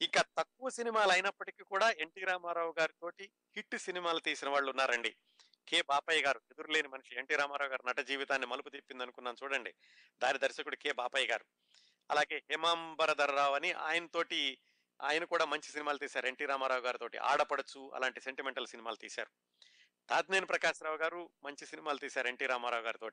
ఇంకా 0.00 0.20
తక్కువ 0.38 0.68
సినిమాలు 0.68 1.12
అయినప్పటికీ 1.12 1.64
కూడా 1.64 1.90
ఎన్టీ 1.90 2.24
రామారావు 2.24 2.74
గారితోటి 2.78 3.24
హిట్ 3.56 3.76
సినిమాలు 3.76 4.18
తీసిన 4.18 4.48
వాళ్ళు 4.48 4.70
ఉన్నారండి 4.70 5.12
కె. 5.68 5.82
బాపయ్య 5.82 6.22
గారు 6.22 6.40
ఎదురులేని 6.50 6.88
మనిషి 6.88 7.14
ఎన్టీ 7.16 7.36
రామారావు 7.36 7.70
గారు 7.70 7.88
నట 7.88 8.00
జీవితాన్ని 8.00 8.46
మలుపు 8.46 8.68
తిప్పింది 8.68 9.02
అనుకున్నాను 9.02 9.36
చూడండి. 9.44 9.74
దాని 10.22 10.38
దర్శకుడు 10.38 10.76
కె. 10.76 10.92
బాపయ్య 10.92 11.26
గారు. 11.26 11.44
అలాగే 12.10 12.42
హేమాంబరధర్రావు 12.50 13.54
అని 13.54 13.72
ఆయనతోటి 13.72 14.58
ఆయన 15.00 15.24
కూడా 15.24 15.44
మంచి 15.44 15.68
సినిమాలు 15.72 15.98
తీశారు. 15.98 16.26
ఎన్టీ 16.26 16.46
రామారావు 16.46 16.80
గారితో 16.80 17.08
ఆడపడచ్చు 17.22 17.90
అలాంటి 17.94 18.20
సెంటిమెంటల్ 18.20 18.66
సినిమాలు 18.66 18.96
తీశారు. 18.96 19.30
తాత్నేని 20.08 20.46
ప్రకాశ్రావు 20.46 20.96
గారు 20.96 21.30
మంచి 21.44 21.66
సినిమాలు 21.66 21.98
తీశారు 21.98 22.28
ఎన్టీ 22.28 22.46
రామారావు 22.46 22.82
గారితో 22.82 23.10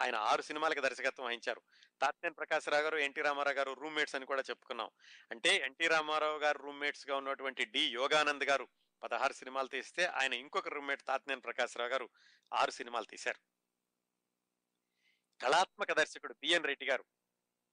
ఆయన 0.00 0.16
ఆరు 0.16 0.42
సినిమాలకు 0.42 0.80
దర్శకత్వం 0.80 1.26
వహించారు. 1.26 1.62
తాత్నేని 2.00 2.34
ప్రకాశ్రావు 2.34 2.82
గారు 2.82 2.96
ఎన్టీ 2.98 3.22
రామారావు 3.22 3.56
గారు 3.56 3.72
రూమ్మేట్స్ 3.72 4.14
అని 4.14 4.26
కూడా 4.26 4.42
చెప్పుకున్నాం. 4.50 4.90
అంటే 5.30 5.56
ఎన్టీ 5.56 5.86
రామారావు 5.86 6.38
గారు 6.38 6.58
రూమ్మేట్స్గా 6.58 7.16
ఉన్నటువంటి 7.16 7.64
డి. 7.64 7.80
యోగానంద్ 7.80 8.44
గారు 8.44 8.68
పదహారు 9.02 9.32
సినిమాలు 9.32 9.68
తీస్తే 9.68 10.04
ఆయన 10.04 10.32
ఇంకొక 10.32 10.68
రూమ్మేట్ 10.68 11.02
తాతినేని 11.02 11.40
ప్రకాశ్రావు 11.40 11.90
గారు 11.90 12.06
ఆరు 12.52 12.70
సినిమాలు 12.70 13.04
తీశారు. 13.04 13.40
కళాత్మక 15.40 15.92
దర్శకుడు 15.92 16.34
బిఎన్ 16.42 16.64
రెడ్డి 16.64 16.86
గారు 16.86 17.04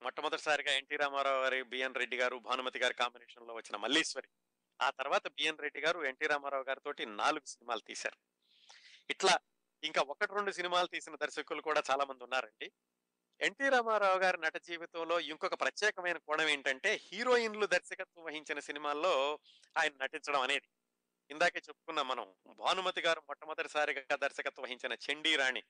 మొట్టమొదటిసారిగా 0.01 0.71
ఎన్టీ 0.71 0.95
రామారావు 0.95 1.41
గారి 1.43 1.63
బిఎన్ 1.63 1.95
రెడ్డి 1.95 2.17
గారు 2.17 2.35
భానుమతి 2.39 2.79
గారి 2.79 2.93
కాంబినేషన్లో 2.93 3.53
వచ్చిన 3.53 3.75
మల్లీశ్వరి 3.75 4.29
ఆ 4.79 4.89
తర్వాత 4.89 5.27
బిఎన్ 5.27 5.57
రెడ్డి 5.57 5.81
గారు 5.81 5.99
ఎన్టీ 6.03 6.27
రామారావు 6.27 6.63
గారితో 6.63 6.91
నాలుగు 7.05 7.45
సినిమాలు 7.45 7.79
తీశారు. 7.79 8.17
ఇట్లా 9.09 9.39
ఇంకా 9.83 10.01
ఒకటి 10.01 10.33
రెండు 10.35 10.51
సినిమాలు 10.51 10.87
తీసిన 10.87 11.15
దర్శకులు 11.15 11.61
కూడా 11.61 11.81
చాలా 11.91 12.05
మంది 12.05 12.23
ఉన్నారండి. 12.23 12.71
ఎన్టీ 13.39 13.69
రామారావు 13.69 14.19
గారి 14.19 14.37
నట 14.37 14.57
జీవితంలో 14.57 15.19
ఇంకొక 15.19 15.61
ప్రత్యేకమైన 15.61 16.17
కోణం 16.17 16.47
ఏంటంటే 16.47 16.91
హీరోయిన్లు 17.03 17.65
దర్శకత్వం 17.65 18.23
వహించిన 18.25 18.59
సినిమాల్లో 18.59 19.39
ఆయన 19.77 19.91
నటించడం 20.03 20.41
అనేది. 20.41 20.67
ఇందాకే 21.31 21.59
చెప్పుకున్నాం 21.59 22.07
మనం 22.07 22.33
భానుమతి 22.47 23.01
గారు 23.01 23.19
మొట్టమొదటిసారిగా 23.19 24.15
దర్శకత్వం 24.15 24.63
వహించిన 24.63 24.93
చండీ 24.93 25.35
రాణి 25.35 25.63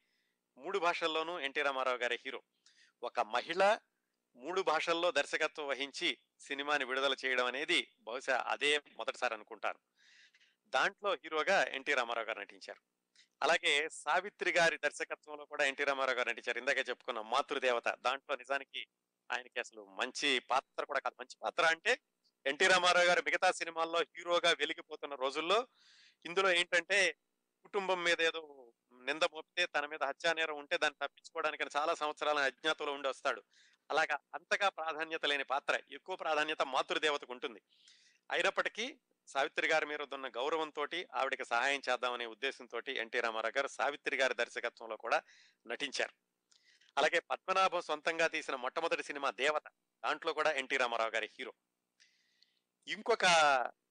మూడు 0.58 0.80
భాషల్లోనూ 0.80 1.40
ఎన్టీ 1.40 1.62
రామారావు 1.62 1.98
గారి 1.98 2.20
హీరో. 2.26 2.44
ఒక 3.04 3.20
మహిళ 3.20 3.78
మూడు 4.36 4.62
భాషల్లో 4.62 5.12
దర్శకత్వం 5.12 5.68
వహించి 5.68 6.18
సినిమాని 6.40 6.86
విడుదల 6.86 7.16
చేయడం 7.26 7.46
అనేది 7.46 7.92
బహుశా 8.02 8.46
అదే 8.48 8.78
మొదటిసారి 8.78 9.34
అనుకుంటాను. 9.34 9.80
దాంట్లో 10.70 11.14
హీరోగా 11.14 11.64
ఎన్టీ 11.64 11.94
రామారావు 11.94 12.28
గారు 12.28 12.40
నటించారు. 12.40 12.82
అలాగే 13.44 13.90
సావిత్రి 13.90 14.52
గారి 14.52 14.78
దర్శకత్వంలో 14.78 15.46
కూడా 15.46 15.66
ఎన్టీ 15.66 15.84
రామారావు 15.84 16.18
గారు 16.18 16.30
నటించారు. 16.30 16.58
ఇందాకే 16.58 16.80
చెప్పుకున్న 16.80 17.22
మాతృదేవత. 17.22 17.88
దాంట్లో 17.88 18.36
నిజానికి 18.36 18.88
ఆయనకి 19.32 19.60
అసలు 19.60 19.86
మంచి 19.86 20.40
పాత్ర 20.40 20.84
కూడా 20.84 21.00
కాదు. 21.00 21.16
మంచి 21.20 21.38
పాత్ర 21.44 21.66
అంటే 21.66 22.00
ఎన్టీ 22.48 22.68
రామారావు 22.68 23.06
గారు 23.06 23.22
మిగతా 23.22 23.52
సినిమాల్లో 23.52 24.00
హీరోగా 24.00 24.52
వెలిగిపోతున్న 24.52 25.16
రోజుల్లో 25.16 25.68
ఇందులో 26.26 26.52
ఏంటంటే 26.52 27.18
కుటుంబం 27.64 28.04
మీద 28.04 28.22
ఏదో 28.22 28.72
నింద 28.94 29.24
మోపితే 29.24 29.66
తన 29.66 29.86
మీద 29.86 30.04
హత్యానేరం 30.04 30.58
ఉంటే 30.58 30.78
దాన్ని 30.78 31.08
తప్పించుకోవడానికి 31.08 31.66
చాలా 31.78 31.94
సంవత్సరాల 31.94 32.40
అజ్ఞాతంలో 32.40 32.94
ఉండి 32.94 33.08
వస్తాడు. 33.08 33.44
అలాగా 33.92 34.20
అంతగా 34.34 34.70
ప్రాధాన్యత 34.70 35.26
లేని 35.26 35.44
పాత్ర 35.44 35.80
ఎక్కువ 35.92 36.16
ప్రాధాన్యత 36.16 36.62
మాతృదేవతకు 36.62 37.34
ఉంటుంది. 37.34 37.62
అయినప్పటికీ 38.32 39.00
సావిత్రి 39.28 39.68
గారి 39.68 39.86
మీద 39.86 40.02
ఉన్న 40.14 40.28
గౌరవంతో 40.28 40.88
ఆవిడకి 41.14 41.46
సహాయం 41.46 41.82
చేద్దామనే 41.90 42.26
ఉద్దేశంతో 42.26 42.82
ఎన్టీ 42.88 43.20
రామారావు 43.20 43.58
గారు 43.58 43.68
సావిత్రి 43.68 44.18
గారి 44.18 44.34
దర్శకత్వంలో 44.34 44.98
కూడా 44.98 45.22
నటించారు. 45.68 46.14
అలాగే 46.98 47.20
పద్మనాభం 47.20 47.82
సొంతంగా 47.82 48.28
తీసిన 48.28 48.56
మొట్టమొదటి 48.56 49.04
సినిమా 49.04 49.32
దేవత 49.32 49.64
దాంట్లో 50.06 50.34
కూడా 50.34 50.52
ఎన్టీ 50.52 50.78
రామారావు 50.78 51.10
గారి 51.10 51.30
హీరో. 51.40 51.54
ఇంకొక 52.88 53.24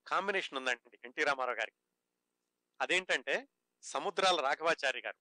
కాంబినేషన్ 0.07 0.57
ఉందండి 0.57 0.99
ఎన్టీ 1.05 1.23
రామారావు 1.23 1.57
గారికి. 1.57 1.77
అదేంటంటే 2.81 3.47
సముద్రాల 3.81 4.41
రాఘవాచారి 4.41 5.01
గారు. 5.05 5.17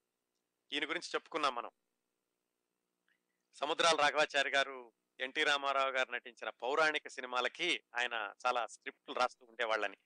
ఈయన 0.73 0.89
గురించి 0.89 1.11
చెప్పుకున్నాం 1.15 1.55
మనం. 1.55 1.71
సముద్రాల 3.55 3.97
రాఘవాచారి 3.97 4.51
గారు 4.51 4.93
ఎన్టీ 5.21 5.45
రామారావు 5.45 5.91
గారు 5.91 6.11
నటించిన 6.11 6.51
పౌరాణిక 6.51 7.09
సినిమాలకి 7.09 7.85
ఆయన 7.95 8.35
చాలా 8.47 8.67
స్క్రిప్ట్లు 8.67 9.15
రాస్తూ 9.15 9.47
ఉండేవాళ్ళని. 9.47 9.97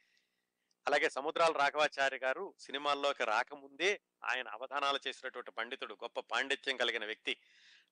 అలాగే 0.87 1.09
సముద్రాల 1.09 1.53
రాఘవాచారి 1.53 2.17
గారు 2.17 2.55
సినిమాల్లోకి 2.59 3.25
రాకముందే 3.25 4.01
ఆయన 4.25 4.49
అవధానాలు 4.49 5.01
చేసినటువంటి 5.09 5.51
పండితుడు 5.51 5.95
గొప్ప 5.95 6.21
పాండిత్యం 6.21 6.77
కలిగిన 6.77 7.05
వ్యక్తి. 7.05 7.37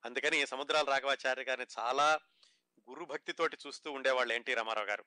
అందుకని 0.05 0.43
ఈ 0.43 0.47
సముద్రాల 0.47 0.85
రాఘవాచారి 0.85 1.43
గారిని 1.43 1.67
చాలా 1.79 2.21
గురుభక్తితోటి 2.91 3.57
చూస్తూ 3.67 3.93
ఉండేవాళ్ళు 3.93 4.35
ఎన్టీ 4.35 4.55
రామారావు 4.55 4.87
గారు. 4.87 5.05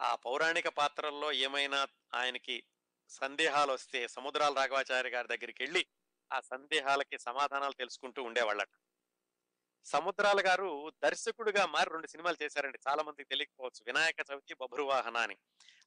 ఆ 0.00 0.14
పౌరాణిక 0.14 0.68
పాత్రల్లో 0.68 1.32
ఏమైనా 1.32 1.86
ఆయనకి 2.14 2.64
సందేహాలు 3.08 3.72
వస్తే 3.72 4.08
సముద్రాల 4.08 4.54
రాఘవాచార్య 4.54 5.10
గారి 5.10 5.28
దగ్గరికి 5.28 5.62
వెళ్ళి 5.62 5.86
ఆ 6.32 6.40
సందేహాలకి 6.40 7.18
సమాధానాలు 7.18 7.72
తెలుసుకుంటూ 7.72 8.22
ఉండేవాళ్ళట. 8.22 8.68
సముద్రాల 9.84 10.40
గారు 10.46 10.92
దర్శకుడిగా 11.02 11.66
మారి 11.66 11.90
రెండు 11.90 12.06
సినిమాలు 12.06 12.42
చేశారండి. 12.42 12.78
చాలా 12.88 13.02
మందికి 13.02 13.28
తెలియకపోవచ్చు. 13.28 13.84
వినాయక 13.86 14.16
చవితి 14.32 14.54
బభ్రువాహన 14.54 15.16
అని. 15.16 15.36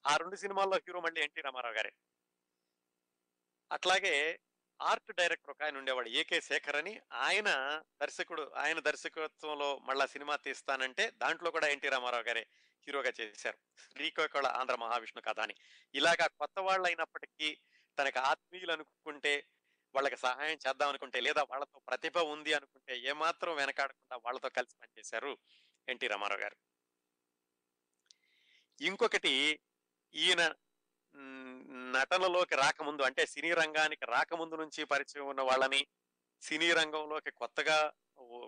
ఆ 0.08 0.18
రెండు 0.18 0.36
సినిమాల్లో 0.36 0.78
హీరో 0.78 1.02
మళ్ళీ 1.02 1.22
ఎన్టీ 1.22 1.42
రామారావు 1.42 1.76
గారే. 1.76 1.94
అట్లాగే 3.72 4.40
ఆర్ట్ 4.82 5.14
డైరెక్టర్ 5.14 5.50
ఒక 5.50 5.64
ఆయన 5.64 5.78
ఉండేవాడు 5.78 6.10
ఏకే 6.10 6.42
శేఖర్ 6.42 6.76
అని. 6.76 7.02
ఆయన 7.14 7.82
దర్శకుడు 8.02 8.52
ఆయన 8.56 8.80
దర్శకత్వంలో 8.80 9.78
మళ్ళా 9.78 10.06
సినిమా 10.06 10.36
తీస్తానంటే 10.36 11.10
దాంట్లో 11.10 11.52
కూడా 11.52 11.68
ఎన్టీ 11.68 11.90
రామారావు 11.90 12.24
గారే. 12.24 12.48
హీరోగా 12.88 13.12
చేశారు. 13.22 13.58
శ్రీకాకుళ 13.92 14.48
ఆంధ్ర 14.48 14.76
మహావిష్ణు 14.76 15.22
కథ 15.22 15.40
అని. 15.40 15.56
ఇలాగా 15.96 16.28
కొత్త 16.28 16.60
వాళ్ళు 16.60 16.88
అయినప్పటికీ 16.88 17.58
తనకు 18.00 18.20
ఆత్మీయులు 18.20 18.72
అనుకుంటే 18.72 19.48
వాళ్ళకి 19.96 20.18
సహాయం 20.18 20.58
చేద్దాం 20.68 20.90
అనుకుంటే 20.90 21.20
లేదా 21.20 21.44
వాళ్ళతో 21.44 21.80
ప్రతిభ 21.80 22.18
ఉంది 22.18 22.54
అనుకుంటే 22.54 22.98
ఏమాత్రం 22.98 23.56
వెనకాడకుండా 23.56 24.18
వాళ్ళతో 24.18 24.50
కలిసి 24.50 24.76
పనిచేశారు 24.82 25.38
ఎన్టీ 25.90 26.08
రామారావు 26.08 26.42
గారు. 26.42 26.56
ఇంకొకటి 28.82 29.60
ఈయన 30.14 30.54
నటనలోకి 31.96 32.56
రాకముందు 32.56 33.02
అంటే 33.02 33.26
సినీ 33.26 33.54
రంగానికి 33.54 34.06
రాకముందు 34.06 34.56
నుంచి 34.56 34.84
పరిచయం 34.84 35.28
ఉన్న 35.28 35.42
వాళ్ళని 35.42 35.88
సినీ 36.42 36.72
రంగంలోకి 36.72 37.32
కొత్తగా 37.32 37.94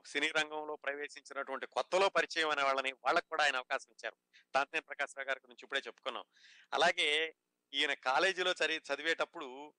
సినీ 0.05 0.27
రంగంలో 0.27 0.75
ప్రవేశించినటువంటి 0.75 1.65
కొత్తలో 1.65 2.10
పరిచయం 2.10 2.50
అనే 2.50 2.63
వాళ్ళని 2.63 2.91
వాళ్ళకు 2.91 3.27
కూడా 3.29 3.43
ఆయన 3.43 3.55
అవకాశం 3.55 3.91
ఇచ్చారు. 3.91 4.15
తాంతేన్ 4.53 4.84
ప్రకాశ్ 4.88 5.17
రావు 5.17 5.27
గారి 5.27 5.39
గురించి 5.39 5.60
ఇప్పుడే 5.63 5.81
చెప్పుకున్నాం. 5.88 6.24
అలాగే 6.74 7.36
ఈయన 7.74 7.93
కాలేజీలో 7.93 8.51
చదివి 8.51 8.81
చదివేటప్పుడు 8.93 9.74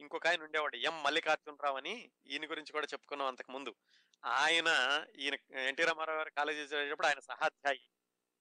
ఇంకొక 0.00 0.26
ఆయన 0.26 0.42
ఉండేవాడు 0.42 0.76
ఎం 0.76 1.02
మల్లికార్జునరావు 1.02 1.76
అని 1.76 2.10
ఈయన 2.26 2.50
గురించి 2.50 2.72
కూడా 2.72 2.86
చెప్పుకున్నాం 2.92 3.28
అంతకు 3.28 3.52
ముందు 3.52 3.74
ఆయన 4.24 4.68
ఈయన 5.18 5.58
ఎన్టీ 5.58 5.84
రామారావు 5.84 6.18
గారు 6.18 6.30
కాలేజీ 6.30 6.60
చదివేటప్పుడు 6.60 7.06
ఆయన 7.06 7.18
సహాధ్యాయి. 7.18 7.80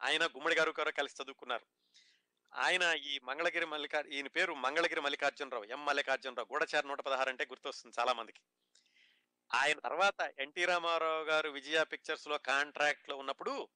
ఆయన 0.02 0.26
గుమ్మడి 0.26 0.56
గారు 0.56 0.74
గారు 0.80 0.92
కలిసి 0.92 1.24
చదువుకున్నారు. 1.24 1.66
ఆయన 2.54 2.84
ఈ 2.84 3.20
మంగళగిరి 3.24 3.66
మల్లికార్ 3.66 4.08
ఈయన 4.08 4.28
పేరు 4.28 4.54
మంగళగిరి 4.54 5.02
మల్లికార్జునరావు 5.02 5.64
ఎం 5.64 5.86
మల్లికార్జునరావు. 5.86 6.54
గూఢచారి 6.54 6.88
నూట 6.88 7.02
పదహారు 7.02 7.30
అంటే 7.30 7.46
గుర్తొస్తుంది 7.46 7.96
చాలా 8.00 8.14
మందికి 8.14 8.42
ఆయన 9.56 9.80
తర్వాత 9.80 10.34
ఎన్టీ 10.40 10.66
రామారావు 10.66 11.24
గారు 11.24 11.50
విజయ 11.50 11.84
పిక్చర్స్లో 11.84 12.38
కాంట్రాక్ట్లో 12.38 13.18
ఉన్నప్పుడు 13.18 13.70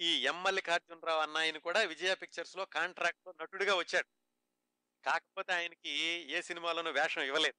ఈ 0.00 0.24
ఎం 0.24 0.42
మల్లికార్జునరావు 0.42 1.20
అన్నాయని 1.20 1.60
కూడా 1.60 1.80
విజయ 1.80 2.14
పిక్చర్స్లో 2.14 2.64
కాంట్రాక్ట్లో 2.64 3.34
నటుడిగా 3.40 3.74
వచ్చాడు. 3.74 4.08
కాకపోతే 5.04 5.52
ఆయనకి 5.52 5.90
ఏ 6.30 6.40
సినిమాలోనూ 6.40 6.90
వేషం 6.90 7.22
ఇవ్వలేదు. 7.22 7.54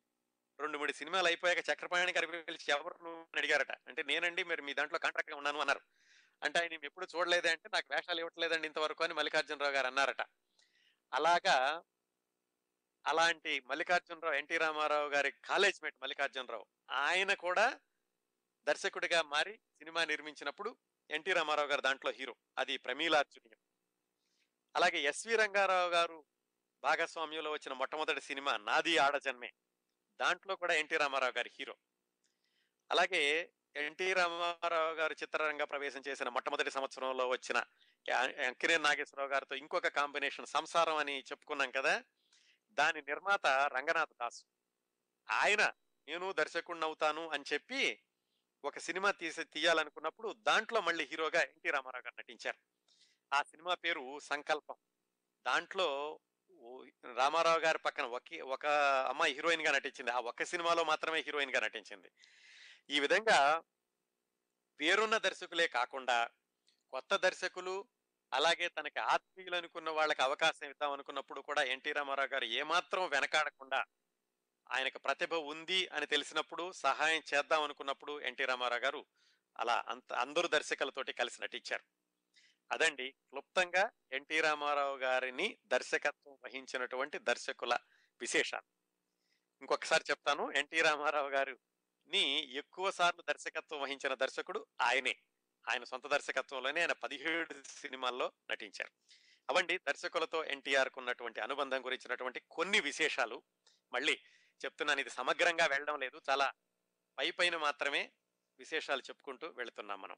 రెండు 0.59 0.77
మూడు 0.77 0.91
సినిమాలు 0.91 1.25
అయిపోయాక 1.25 1.57
చక్రపాణి 1.57 2.11
గారి 2.11 2.27
పిలిచి 2.27 2.71
ఎవరు 2.71 3.27
అడిగారట? 3.35 3.71
అంటే 3.71 4.03
నేనండి 4.03 4.43
మీరు 4.43 4.61
మీ 4.61 4.73
దాంట్లో 4.73 4.99
కాంట్రాక్ట్గా 4.99 5.37
ఉన్నాను 5.37 5.59
అన్నారు. 5.59 5.81
అంటే 6.43 6.59
ఆయన 6.59 6.73
ఎప్పుడు 6.83 7.07
చూడలేదే 7.15 7.49
అంటే 7.51 7.69
నాకు 7.73 7.93
వేషాలు 7.95 8.19
ఇవ్వట్లేదండి 8.19 8.67
ఇంతవరకు 8.67 9.03
అని 9.03 9.13
మల్లికార్జునరావు 9.13 9.73
గారు 9.73 9.87
అన్నారట. 9.87 10.21
అలాగా 11.13 11.83
అలాంటి 13.07 13.59
మల్లికార్జునరావు 13.59 14.35
ఎన్టీ 14.35 14.57
రామారావు 14.57 15.09
గారి 15.09 15.31
కాలేజ్ 15.31 15.83
మేట్ 15.83 15.95
మల్లికార్జునరావు 16.01 16.65
ఆయన 16.91 17.33
కూడా 17.33 17.79
దర్శకుడిగా 18.67 19.21
మారి 19.21 19.53
సినిమా 19.55 20.05
నిర్మించినప్పుడు 20.05 20.77
ఎన్టీ 21.11 21.33
రామారావు 21.33 21.67
గారు 21.67 21.81
దాంట్లో 21.81 22.11
హీరో. 22.11 22.35
అది 22.57 22.77
ప్రమీలార్జునీయం. 22.77 23.59
అలాగే 24.75 24.99
ఎస్వి 24.99 25.35
రంగారావు 25.35 25.89
గారు 25.89 26.25
భాగస్వామ్యంలో 26.83 27.51
వచ్చిన 27.51 27.73
మొట్టమొదటి 27.73 28.21
సినిమా 28.21 28.57
నాది 28.57 28.97
ఆడజన్మే 28.97 29.53
దాంట్లో 30.21 30.55
కూడా 30.55 30.73
ఎన్టీ 30.73 30.97
రామారావు 30.97 31.33
గారి 31.37 31.51
హీరో. 31.59 31.75
అలాగే 32.91 33.51
ఎన్టీ 33.75 34.13
రామారావు 34.13 34.93
గారు 34.93 35.13
చిత్రరంగ 35.13 35.63
ప్రవేశం 35.63 36.03
చేసిన 36.07 36.29
మొట్టమొదటి 36.29 36.71
సంవత్సరంలో 36.71 37.27
వచ్చిన 37.27 37.63
అంకినే 38.47 38.77
నాగేశ్వరరావు 38.77 39.29
గారితో 39.29 39.55
ఇంకొక 39.55 39.87
కాంబినేషన్ 39.87 40.45
సంసారం 40.45 40.95
అని 40.95 41.19
చెప్పుకున్నాం 41.19 41.71
కదా 41.71 42.03
దాని 42.79 43.01
నిర్మాత 43.01 43.47
రంగనాథ్ 43.47 44.13
దాస్. 44.21 44.45
ఆయన 45.31 45.73
నేను 46.07 46.31
దర్శకుడిని 46.31 46.85
అవుతాను 46.85 47.29
అని 47.29 47.43
చెప్పి 47.53 48.03
ఒక 48.65 48.77
సినిమా 48.77 49.11
తీసి 49.11 49.43
తీయాలనుకున్నప్పుడు 49.43 50.33
దాంట్లో 50.33 50.81
మళ్ళీ 50.81 51.05
హీరోగా 51.05 51.41
ఎన్టీ 51.41 51.69
రామారావు 51.69 52.03
గారు 52.03 52.15
నటించారు. 52.19 52.57
ఆ 53.33 53.41
సినిమా 53.41 53.73
పేరు 53.73 54.19
సంకల్పం. 54.19 54.75
దాంట్లో 55.47 56.19
రామారావు 57.15 57.59
గారి 57.59 57.77
పక్కన 57.77 58.03
ఒకే 58.03 58.41
ఒక 58.41 58.65
అమ్మాయి 59.09 59.33
హీరోయిన్గా 59.33 59.71
నటించింది. 59.71 60.11
ఆ 60.11 60.19
ఒక్క 60.19 60.43
సినిమాలో 60.43 60.83
మాత్రమే 60.83 61.19
హీరోయిన్గా 61.19 61.59
నటించింది. 61.59 62.11
ఈ 62.89 62.99
విధంగా 62.99 63.63
పేరున్న 64.79 65.17
దర్శకులే 65.17 65.67
కాకుండా 65.67 66.29
కొత్త 66.91 67.15
దర్శకులు 67.15 67.85
అలాగే 68.35 68.67
తనకి 68.69 68.99
ఆత్మీయులు 68.99 69.55
అనుకున్న 69.55 69.89
వాళ్ళకి 69.89 70.21
అవకాశం 70.21 70.69
ఇద్దాం 70.69 70.91
అనుకున్నప్పుడు 70.91 71.41
కూడా 71.41 71.63
ఎన్టీ 71.63 71.91
రామారావు 71.91 72.29
గారు 72.33 72.43
ఏమాత్రం 72.45 73.09
వెనకాడకుండా 73.09 73.85
ఆయనకు 74.71 74.97
ప్రతిభ 74.97 75.33
ఉంది 75.33 75.87
అని 75.87 76.05
తెలిసినప్పుడు 76.05 76.71
సహాయం 76.71 77.23
చేద్దాం 77.33 77.63
అనుకున్నప్పుడు 77.63 78.21
ఎన్టీ 78.21 78.45
రామారావు 78.45 78.81
గారు 78.81 79.05
అలా 79.57 79.83
అంత 79.87 80.13
అందరు 80.13 80.47
దర్శకులతోటి 80.47 81.13
కలిసి 81.13 81.41
నటించారు. 81.41 81.83
అదండి. 82.71 83.11
క్లుప్తంగా 83.11 83.91
ఎన్టీ 84.11 84.41
రామారావు 84.41 84.97
గారిని 84.97 85.57
దర్శకత్వం 85.67 86.33
వహించినటువంటి 86.33 87.19
దర్శకుల 87.19 87.77
విశేషాలు. 88.21 88.67
ఇంకొకసారి 89.61 90.03
చెప్తాను. 90.11 90.51
ఎన్టీ 90.51 90.81
రామారావు 90.81 91.29
గారిని 91.29 92.53
ఎక్కువ 92.57 92.91
సార్లు 92.91 93.21
దర్శకత్వం 93.21 93.81
వహించిన 93.81 94.13
దర్శకుడు 94.13 94.65
ఆయనే. 94.81 95.15
ఆయన 95.69 95.83
సొంత 95.83 96.07
దర్శకత్వంలోనే 96.07 96.81
ఆయన 96.81 96.91
పదిహేడు 96.91 97.63
సినిమాల్లో 97.67 98.31
నటించారు. 98.51 98.91
అవండి 99.49 99.77
దర్శకులతో 99.77 100.43
ఎన్టీఆర్కు 100.43 100.99
ఉన్నటువంటి 100.99 101.41
అనుబంధం 101.41 101.85
గురించినటువంటి 101.85 102.41
కొన్ని 102.51 102.79
విశేషాలు. 102.79 103.43
మళ్ళీ 103.93 104.19
చెప్తున్నాను 104.65 104.99
ఇది 104.99 105.09
సమగ్రంగా 105.09 105.65
వెళ్ళడం 105.65 105.99
లేదు. 105.99 106.21
చాలా 106.29 106.53
పై 107.17 107.31
పైన 107.31 107.57
మాత్రమే 107.57 108.11
విశేషాలు 108.59 109.01
చెప్పుకుంటూ 109.01 109.47
వెళుతున్నాం 109.47 110.01
మనం. 110.01 110.15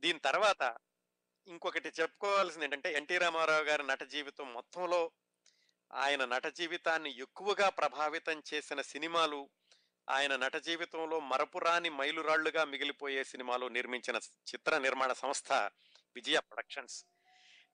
దీని 0.00 0.18
తర్వాత 0.18 0.78
ఇంకొకటి 1.46 1.88
చెప్పుకోవాల్సింది 1.88 2.64
ఏంటంటే 2.64 2.92
ఎన్టీ 2.92 3.18
రామారావు 3.18 3.62
గారి 3.62 3.82
నట 3.82 4.02
జీవితం 4.02 4.52
మొత్తంలో 4.52 5.12
ఆయన 5.92 6.24
నట 6.24 6.46
జీవితాన్ని 6.46 7.18
ఎక్కువగా 7.18 7.68
ప్రభావితం 7.68 8.42
చేసిన 8.54 8.80
సినిమాలు 8.80 9.50
ఆయన 10.10 10.36
నట 10.36 10.56
జీవితంలో 10.56 11.20
మరపురాని 11.20 11.90
మైలురాళ్ళుగా 11.90 12.64
మిగిలిపోయే 12.64 13.24
సినిమాలు 13.24 13.66
నిర్మించిన 13.66 14.16
చిత్ర 14.16 14.78
నిర్మాణ 14.78 15.12
సంస్థ 15.12 15.52
విజయ 16.14 16.40
ప్రొడక్షన్స్. 16.40 17.04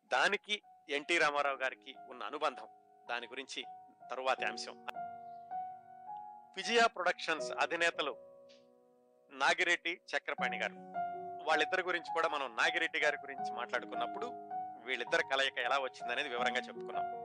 దానికి 0.07 0.63
ఎన్టీ 0.91 1.19
రామారావు 1.19 1.57
గారికి 1.57 1.95
ఉన్న 2.09 2.23
అనుబంధం. 2.23 2.69
దాని 3.11 3.27
గురించి 3.27 3.65
తరువాతి 4.11 4.45
అంశం. 4.45 4.87
విజయ 6.57 6.87
ప్రొడక్షన్స్ 6.87 7.53
అధినేతలు 7.61 8.17
నాగిరెడ్డి 9.31 10.01
చక్రపాణి 10.17 10.59
గారు. 10.59 10.75
వాళ్ళిద్దరి 11.49 11.83
గురించి 11.83 12.15
కూడా 12.15 12.29
మనం 12.29 12.57
నాగిరెడ్డి 12.57 12.99
గారి 12.99 13.17
గురించి 13.17 13.53
మాట్లాడుకున్నప్పుడు 13.53 14.27
వీళ్ళిద్దరి 14.85 15.23
కలయిక 15.33 15.59
ఎలా 15.59 15.79
వచ్చిందనేది 15.79 16.29
వివరంగా 16.29 16.61
చెప్పుకున్నాం. 16.61 17.16